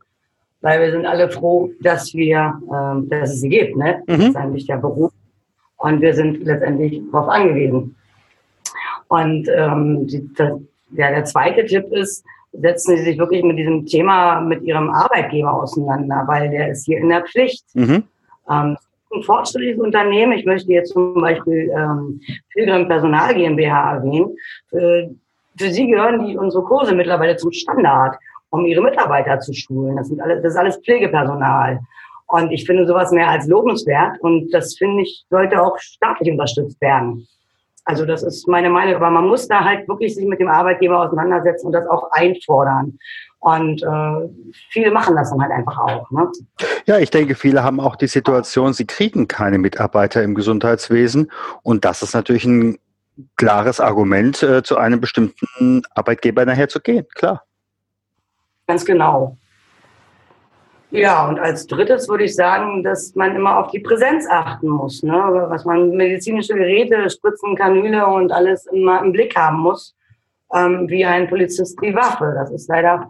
Weil 0.61 0.79
wir 0.79 0.91
sind 0.91 1.07
alle 1.07 1.29
froh, 1.29 1.71
dass 1.81 2.13
wir, 2.13 2.53
ähm, 2.71 3.09
dass 3.09 3.31
es 3.31 3.41
sie 3.41 3.49
gibt. 3.49 3.75
Ne? 3.75 4.03
Mhm. 4.05 4.11
Das 4.11 4.19
ist 4.19 4.35
eigentlich 4.35 4.67
der 4.67 4.77
Beruf. 4.77 5.11
Und 5.77 6.01
wir 6.01 6.13
sind 6.13 6.43
letztendlich 6.43 7.01
darauf 7.11 7.29
angewiesen. 7.29 7.95
Und 9.11 9.49
ähm, 9.53 10.07
die, 10.07 10.25
das, 10.35 10.53
ja, 10.91 11.09
der 11.11 11.25
zweite 11.25 11.65
Tipp 11.65 11.91
ist, 11.91 12.23
setzen 12.53 12.95
Sie 12.95 13.03
sich 13.03 13.17
wirklich 13.17 13.43
mit 13.43 13.57
diesem 13.57 13.85
Thema 13.85 14.39
mit 14.39 14.63
Ihrem 14.63 14.89
Arbeitgeber 14.89 15.53
auseinander, 15.53 16.23
weil 16.27 16.49
der 16.49 16.69
ist 16.69 16.85
hier 16.85 16.99
in 16.99 17.09
der 17.09 17.25
Pflicht. 17.25 17.65
Mhm. 17.73 18.03
Ähm, 18.49 18.77
ein 19.13 19.23
fortschrittliches 19.23 19.81
Unternehmen, 19.81 20.31
ich 20.31 20.45
möchte 20.45 20.71
jetzt 20.71 20.93
zum 20.93 21.15
Beispiel 21.15 21.69
ähm, 21.75 22.21
Pilgrim 22.53 22.87
Personal 22.87 23.33
GmbH 23.33 23.95
erwähnen, 23.95 24.33
für, 24.69 25.09
für 25.57 25.71
Sie 25.71 25.87
gehören 25.87 26.25
die 26.25 26.37
unsere 26.37 26.63
Kurse 26.63 26.95
mittlerweile 26.95 27.35
zum 27.35 27.51
Standard, 27.51 28.15
um 28.49 28.65
ihre 28.65 28.81
Mitarbeiter 28.81 29.41
zu 29.41 29.51
schulen. 29.53 29.97
Das, 29.97 30.07
sind 30.07 30.21
alles, 30.21 30.41
das 30.41 30.53
ist 30.53 30.57
alles 30.57 30.77
Pflegepersonal. 30.85 31.81
Und 32.27 32.53
ich 32.53 32.65
finde 32.65 32.87
sowas 32.87 33.11
mehr 33.11 33.27
als 33.27 33.45
lobenswert 33.45 34.21
und 34.21 34.53
das 34.53 34.77
finde 34.77 35.03
ich, 35.03 35.25
sollte 35.29 35.61
auch 35.61 35.77
staatlich 35.79 36.31
unterstützt 36.31 36.79
werden. 36.79 37.27
Also 37.85 38.05
das 38.05 38.23
ist 38.23 38.47
meine 38.47 38.69
Meinung, 38.69 38.95
aber 38.95 39.09
man 39.09 39.27
muss 39.27 39.47
da 39.47 39.63
halt 39.63 39.87
wirklich 39.87 40.15
sich 40.15 40.25
mit 40.25 40.39
dem 40.39 40.47
Arbeitgeber 40.47 41.01
auseinandersetzen 41.01 41.67
und 41.67 41.73
das 41.73 41.87
auch 41.87 42.11
einfordern. 42.11 42.97
Und 43.39 43.81
äh, 43.81 44.29
viele 44.69 44.91
machen 44.91 45.15
das 45.15 45.31
dann 45.31 45.41
halt 45.41 45.51
einfach 45.51 45.79
auch. 45.79 46.11
Ne? 46.11 46.31
Ja, 46.85 46.99
ich 46.99 47.09
denke, 47.09 47.33
viele 47.33 47.63
haben 47.63 47.79
auch 47.79 47.95
die 47.95 48.07
Situation, 48.07 48.73
sie 48.73 48.85
kriegen 48.85 49.27
keine 49.27 49.57
Mitarbeiter 49.57 50.21
im 50.21 50.35
Gesundheitswesen. 50.35 51.31
Und 51.63 51.83
das 51.83 52.03
ist 52.03 52.13
natürlich 52.13 52.45
ein 52.45 52.77
klares 53.37 53.79
Argument, 53.79 54.41
äh, 54.43 54.61
zu 54.61 54.77
einem 54.77 55.01
bestimmten 55.01 55.81
Arbeitgeber 55.95 56.45
nachher 56.45 56.69
zu 56.69 56.79
gehen, 56.79 57.07
klar. 57.15 57.43
Ganz 58.67 58.85
genau. 58.85 59.37
Ja, 60.91 61.27
und 61.27 61.39
als 61.39 61.67
drittes 61.67 62.09
würde 62.09 62.25
ich 62.25 62.35
sagen, 62.35 62.83
dass 62.83 63.15
man 63.15 63.35
immer 63.35 63.57
auf 63.57 63.71
die 63.71 63.79
Präsenz 63.79 64.27
achten 64.29 64.67
muss. 64.67 65.01
Ne? 65.03 65.13
Was 65.13 65.63
man 65.63 65.91
medizinische 65.91 66.53
Geräte, 66.53 67.09
Spritzen, 67.09 67.55
Kanüle 67.55 68.05
und 68.05 68.31
alles 68.31 68.65
immer 68.67 69.01
im 69.01 69.13
Blick 69.13 69.35
haben 69.35 69.59
muss, 69.59 69.95
ähm, 70.53 70.89
wie 70.89 71.05
ein 71.05 71.29
Polizist 71.29 71.79
die 71.81 71.95
Waffe. 71.95 72.33
Das 72.35 72.51
ist 72.51 72.67
leider, 72.67 73.09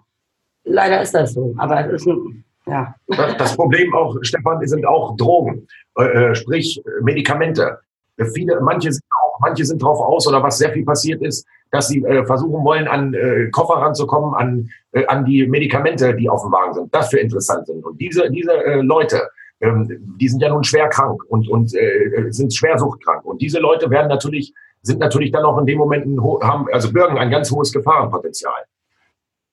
leider 0.64 1.02
ist 1.02 1.16
das 1.16 1.34
so. 1.34 1.56
Aber 1.58 1.88
es 1.88 2.02
ist 2.02 2.08
ein, 2.08 2.44
ja. 2.68 2.94
Das 3.08 3.56
Problem 3.56 3.94
auch, 3.96 4.16
Stefan, 4.22 4.66
sind 4.68 4.86
auch 4.86 5.16
Drogen, 5.18 5.68
äh, 5.98 6.04
äh 6.04 6.36
sprich 6.36 6.82
Medikamente. 7.02 7.80
Viele, 8.36 8.62
manche 8.62 8.92
sind 8.92 9.04
manche 9.42 9.66
sind 9.66 9.82
drauf 9.82 10.00
aus 10.00 10.28
oder 10.28 10.42
was 10.42 10.58
sehr 10.58 10.72
viel 10.72 10.86
passiert 10.86 11.22
ist, 11.22 11.46
dass 11.72 11.88
sie 11.88 12.04
äh, 12.04 12.26
versuchen 12.26 12.64
wollen, 12.64 12.88
an 12.88 13.14
äh, 13.14 13.50
Koffer 13.50 13.82
ranzukommen, 13.82 14.34
an, 14.36 14.70
äh, 14.92 15.06
an 15.08 15.26
die 15.26 15.48
Medikamente, 15.48 16.16
die 16.16 16.30
auf 16.30 16.44
dem 16.44 16.52
Wagen 16.52 16.74
sind. 16.74 16.94
Das 16.94 17.10
für 17.10 17.20
interessant 17.20 17.68
sind. 17.68 17.84
Und 17.84 18.00
diese, 18.00 18.30
diese 18.30 18.54
äh, 18.54 18.82
Leute, 18.82 19.30
ähm, 19.62 19.88
die 20.20 20.28
sind 20.28 20.42
ja 20.42 20.50
nun 20.50 20.64
schwer 20.64 20.90
krank 20.90 21.24
und, 21.30 21.48
und 21.50 21.74
äh, 21.74 22.28
sind 22.30 22.54
schwer 22.54 22.78
suchtkrank. 22.78 23.26
Und 23.26 23.42
diese 23.42 23.60
Leute 23.60 23.90
werden 23.90 24.08
natürlich, 24.08 24.54
sind 24.82 25.00
natürlich 25.00 25.32
dann 25.32 25.46
auch 25.46 25.58
in 25.60 25.66
dem 25.66 25.78
Moment, 25.78 26.06
ein, 26.06 26.22
haben, 26.42 26.68
also 26.72 26.92
bürgen 26.92 27.18
ein 27.18 27.30
ganz 27.30 27.52
hohes 27.52 27.72
Gefahrenpotenzial. 27.72 28.66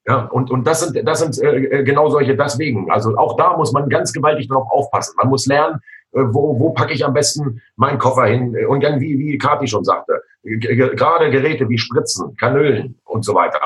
Ja, 0.09 0.25
und, 0.25 0.51
und 0.51 0.67
das 0.67 0.81
sind, 0.81 1.07
das 1.07 1.21
sind 1.21 1.39
äh, 1.43 1.85
genau 1.85 2.09
solche 2.09 2.35
deswegen. 2.35 2.91
Also 2.91 3.17
auch 3.19 3.37
da 3.37 3.57
muss 3.57 3.73
man 3.73 3.91
ganz 3.91 4.13
gewaltig 4.13 4.49
drauf 4.49 4.67
aufpassen. 4.71 5.15
Man 5.19 5.29
muss 5.29 5.45
lernen, 5.47 5.77
äh, 5.77 5.81
wo, 6.13 6.59
wo 6.59 6.71
packe 6.71 6.95
ich 6.95 7.05
am 7.05 7.15
besten 7.15 7.61
meinen 7.77 7.99
Koffer 7.99 8.27
hin? 8.27 8.57
Und 8.67 8.83
dann, 8.83 9.01
wie, 9.01 9.19
wie 9.19 9.39
Kathi 9.39 9.67
schon 9.67 9.85
sagte, 9.85 10.23
gerade 10.43 11.31
Geräte 11.31 11.69
wie 11.69 11.79
Spritzen, 11.79 12.37
Kanölen 12.37 12.99
und 13.05 13.25
so 13.25 13.35
weiter 13.35 13.61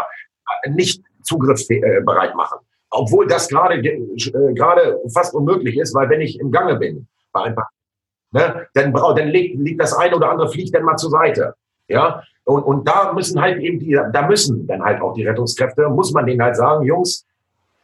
nicht 0.68 1.02
zugriffsbereit 1.22 2.34
machen. 2.34 2.58
Obwohl 2.90 3.26
das 3.26 3.48
gerade 3.48 3.76
äh, 3.76 4.54
gerade 4.54 5.00
fast 5.12 5.34
unmöglich 5.34 5.78
ist, 5.78 5.94
weil 5.94 6.08
wenn 6.10 6.20
ich 6.20 6.38
im 6.38 6.50
Gange 6.50 6.76
bin, 6.76 7.06
bei 7.32 7.44
ein 7.44 7.56
ne, 8.32 8.66
dann, 8.74 8.92
dann 8.92 9.28
liegt, 9.28 9.58
liegt 9.58 9.80
das 9.80 9.94
eine 9.94 10.16
oder 10.16 10.30
andere 10.30 10.50
fliegt 10.50 10.74
dann 10.74 10.84
mal 10.84 10.96
zur 10.96 11.10
Seite. 11.10 11.54
Ja, 11.88 12.22
und, 12.44 12.62
und 12.62 12.86
da 12.86 13.12
müssen 13.12 13.40
halt 13.40 13.60
eben 13.60 13.78
die, 13.78 13.98
da 14.12 14.26
müssen 14.26 14.66
dann 14.66 14.82
halt 14.82 15.00
auch 15.00 15.14
die 15.14 15.26
Rettungskräfte, 15.26 15.88
muss 15.88 16.12
man 16.12 16.26
denen 16.26 16.42
halt 16.42 16.56
sagen, 16.56 16.84
Jungs, 16.84 17.24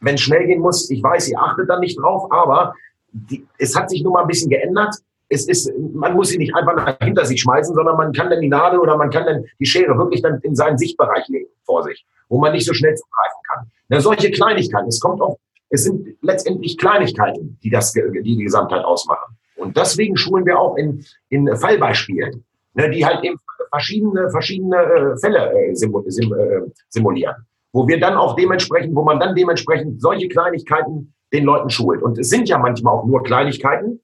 wenn 0.01 0.19
schnell 0.19 0.47
gehen 0.47 0.61
muss, 0.61 0.91
ich 0.91 1.03
weiß, 1.03 1.29
ihr 1.29 1.41
achtet 1.41 1.69
da 1.69 1.79
nicht 1.79 1.99
drauf, 1.99 2.31
aber 2.31 2.75
die, 3.13 3.47
es 3.59 3.77
hat 3.77 3.91
sich 3.91 4.03
nun 4.03 4.13
mal 4.13 4.23
ein 4.23 4.29
bisschen 4.29 4.51
geändert. 4.51 4.95
Es 5.29 5.47
ist, 5.47 5.71
man 5.95 6.15
muss 6.15 6.29
sie 6.31 6.39
nicht 6.39 6.55
einfach 6.55 6.99
hinter 7.01 7.25
sich 7.25 7.41
schmeißen, 7.43 7.75
sondern 7.75 7.97
man 7.97 8.13
kann 8.13 8.31
dann 8.31 8.41
die 8.41 8.49
Nadel 8.49 8.79
oder 8.79 8.97
man 8.97 9.11
kann 9.11 9.27
dann 9.27 9.45
die 9.59 9.67
Schere 9.67 9.97
wirklich 9.99 10.23
dann 10.23 10.41
in 10.43 10.55
seinen 10.55 10.79
Sichtbereich 10.79 11.27
legen 11.29 11.51
vor 11.65 11.83
sich, 11.83 12.07
wo 12.29 12.39
man 12.41 12.53
nicht 12.53 12.67
so 12.67 12.73
schnell 12.73 12.95
zugreifen 12.95 13.41
kann. 13.49 13.71
Na, 13.89 14.01
solche 14.01 14.31
Kleinigkeiten, 14.31 14.89
es 14.89 15.01
kommt 15.01 15.21
auf, 15.21 15.37
es 15.71 15.85
sind 15.85 16.17
letztendlich 16.23 16.79
Kleinigkeiten, 16.79 17.59
die 17.63 17.71
das, 17.71 17.93
die, 17.93 18.23
die 18.23 18.37
Gesamtheit 18.37 18.85
ausmachen. 18.85 19.37
Und 19.57 19.77
deswegen 19.77 20.17
schulen 20.17 20.47
wir 20.47 20.59
auch 20.59 20.77
in, 20.77 21.05
in 21.29 21.55
Fallbeispielen, 21.57 22.45
ne, 22.75 22.91
die 22.91 23.05
halt 23.05 23.23
eben 23.25 23.39
verschiedene, 23.71 24.31
verschiedene 24.31 24.77
äh, 24.77 25.17
Fälle 25.19 25.53
äh, 25.53 25.71
äh, 25.73 26.71
simulieren, 26.89 27.37
wo 27.73 27.87
wir 27.87 28.01
dann 28.01 28.15
auch 28.15 28.37
dementsprechend, 28.37 28.95
wo 28.95 29.03
man 29.03 29.21
dann 29.21 29.35
dementsprechend 29.35 30.01
solche 30.01 30.29
Kleinigkeiten 30.29 31.13
den 31.33 31.45
Leuten 31.45 31.71
schult. 31.71 32.03
Und 32.03 32.19
es 32.19 32.31
sind 32.31 32.49
ja 32.49 32.59
manchmal 32.59 32.95
auch 32.95 33.05
nur 33.05 33.23
Kleinigkeiten, 33.23 34.01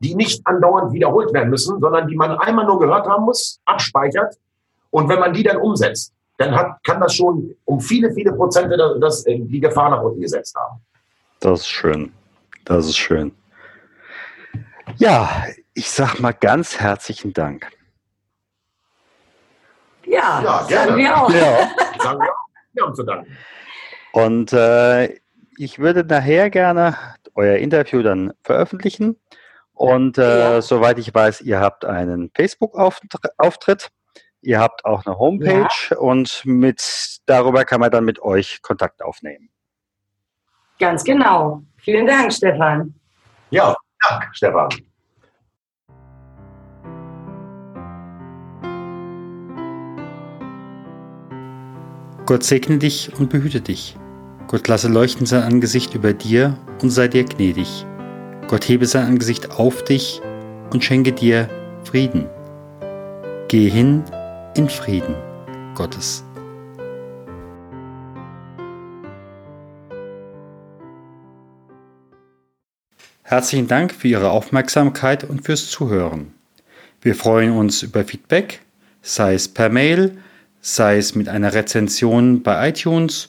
die 0.00 0.14
nicht 0.14 0.46
andauernd 0.46 0.92
wiederholt 0.92 1.32
werden 1.32 1.50
müssen, 1.50 1.80
sondern 1.80 2.08
die 2.08 2.16
man 2.16 2.32
einmal 2.38 2.66
nur 2.66 2.78
gehört 2.78 3.06
haben 3.06 3.24
muss, 3.24 3.60
abspeichert. 3.64 4.36
Und 4.90 5.08
wenn 5.08 5.20
man 5.20 5.32
die 5.32 5.42
dann 5.42 5.56
umsetzt, 5.56 6.12
dann 6.38 6.54
hat, 6.54 6.82
kann 6.84 7.00
das 7.00 7.14
schon 7.14 7.54
um 7.64 7.80
viele, 7.80 8.12
viele 8.12 8.32
Prozente 8.32 8.76
das, 8.76 8.98
das, 9.00 9.24
die 9.24 9.60
Gefahr 9.60 9.90
nach 9.90 10.02
unten 10.02 10.20
gesetzt 10.20 10.54
haben. 10.56 10.80
Das 11.40 11.60
ist 11.60 11.68
schön. 11.68 12.12
Das 12.64 12.86
ist 12.86 12.96
schön. 12.96 13.32
Ja, 14.96 15.44
ich 15.74 15.90
sag 15.90 16.18
mal 16.20 16.32
ganz 16.32 16.80
herzlichen 16.80 17.32
Dank. 17.32 17.66
Ja, 20.06 20.42
ja 20.42 20.62
gerne. 20.66 20.86
sagen 20.86 20.96
wir 20.96 21.16
auch. 21.16 21.30
Ja. 21.30 21.70
sagen 22.02 22.20
wir 22.20 22.30
auch. 22.30 22.44
Wir 22.72 22.82
haben 22.84 22.94
zu 22.94 23.02
danken. 23.04 23.36
Und 24.12 24.52
äh, 24.52 25.18
ich 25.58 25.78
würde 25.78 26.04
nachher 26.04 26.50
gerne 26.50 26.96
euer 27.34 27.56
Interview 27.56 28.02
dann 28.02 28.32
veröffentlichen. 28.42 29.16
Und 29.72 30.18
äh, 30.18 30.38
ja. 30.38 30.62
soweit 30.62 30.98
ich 30.98 31.12
weiß, 31.12 31.40
ihr 31.40 31.60
habt 31.60 31.84
einen 31.84 32.30
Facebook-Auftritt. 32.34 33.90
Ihr 34.40 34.60
habt 34.60 34.84
auch 34.84 35.04
eine 35.06 35.18
Homepage 35.18 35.68
ja. 35.90 35.96
und 35.96 36.42
mit 36.44 37.18
darüber 37.26 37.64
kann 37.64 37.80
man 37.80 37.90
dann 37.90 38.04
mit 38.04 38.20
euch 38.20 38.60
Kontakt 38.62 39.02
aufnehmen. 39.02 39.48
Ganz 40.78 41.02
genau. 41.02 41.62
Vielen 41.78 42.06
Dank, 42.06 42.32
Stefan. 42.32 42.94
Ja, 43.50 43.74
Dank, 44.08 44.28
Stefan. 44.32 44.68
Gott 52.26 52.42
segne 52.42 52.78
dich 52.78 53.12
und 53.18 53.30
behüte 53.30 53.60
dich. 53.60 53.96
Gott 54.54 54.68
lasse 54.68 54.86
leuchten 54.86 55.26
sein 55.26 55.42
Angesicht 55.42 55.96
über 55.96 56.12
dir 56.12 56.56
und 56.80 56.90
sei 56.90 57.08
dir 57.08 57.24
gnädig. 57.24 57.84
Gott 58.46 58.68
hebe 58.68 58.86
sein 58.86 59.04
Angesicht 59.04 59.50
auf 59.50 59.82
dich 59.82 60.22
und 60.70 60.84
schenke 60.84 61.10
dir 61.10 61.48
Frieden. 61.82 62.26
Gehe 63.48 63.68
hin 63.68 64.04
in 64.54 64.68
Frieden 64.68 65.16
Gottes. 65.74 66.22
Herzlichen 73.24 73.66
Dank 73.66 73.92
für 73.92 74.06
Ihre 74.06 74.30
Aufmerksamkeit 74.30 75.24
und 75.24 75.44
fürs 75.44 75.68
Zuhören. 75.68 76.32
Wir 77.02 77.16
freuen 77.16 77.56
uns 77.56 77.82
über 77.82 78.04
Feedback, 78.04 78.60
sei 79.02 79.34
es 79.34 79.48
per 79.48 79.68
Mail, 79.68 80.16
sei 80.60 80.98
es 80.98 81.16
mit 81.16 81.28
einer 81.28 81.54
Rezension 81.54 82.44
bei 82.44 82.68
iTunes 82.68 83.28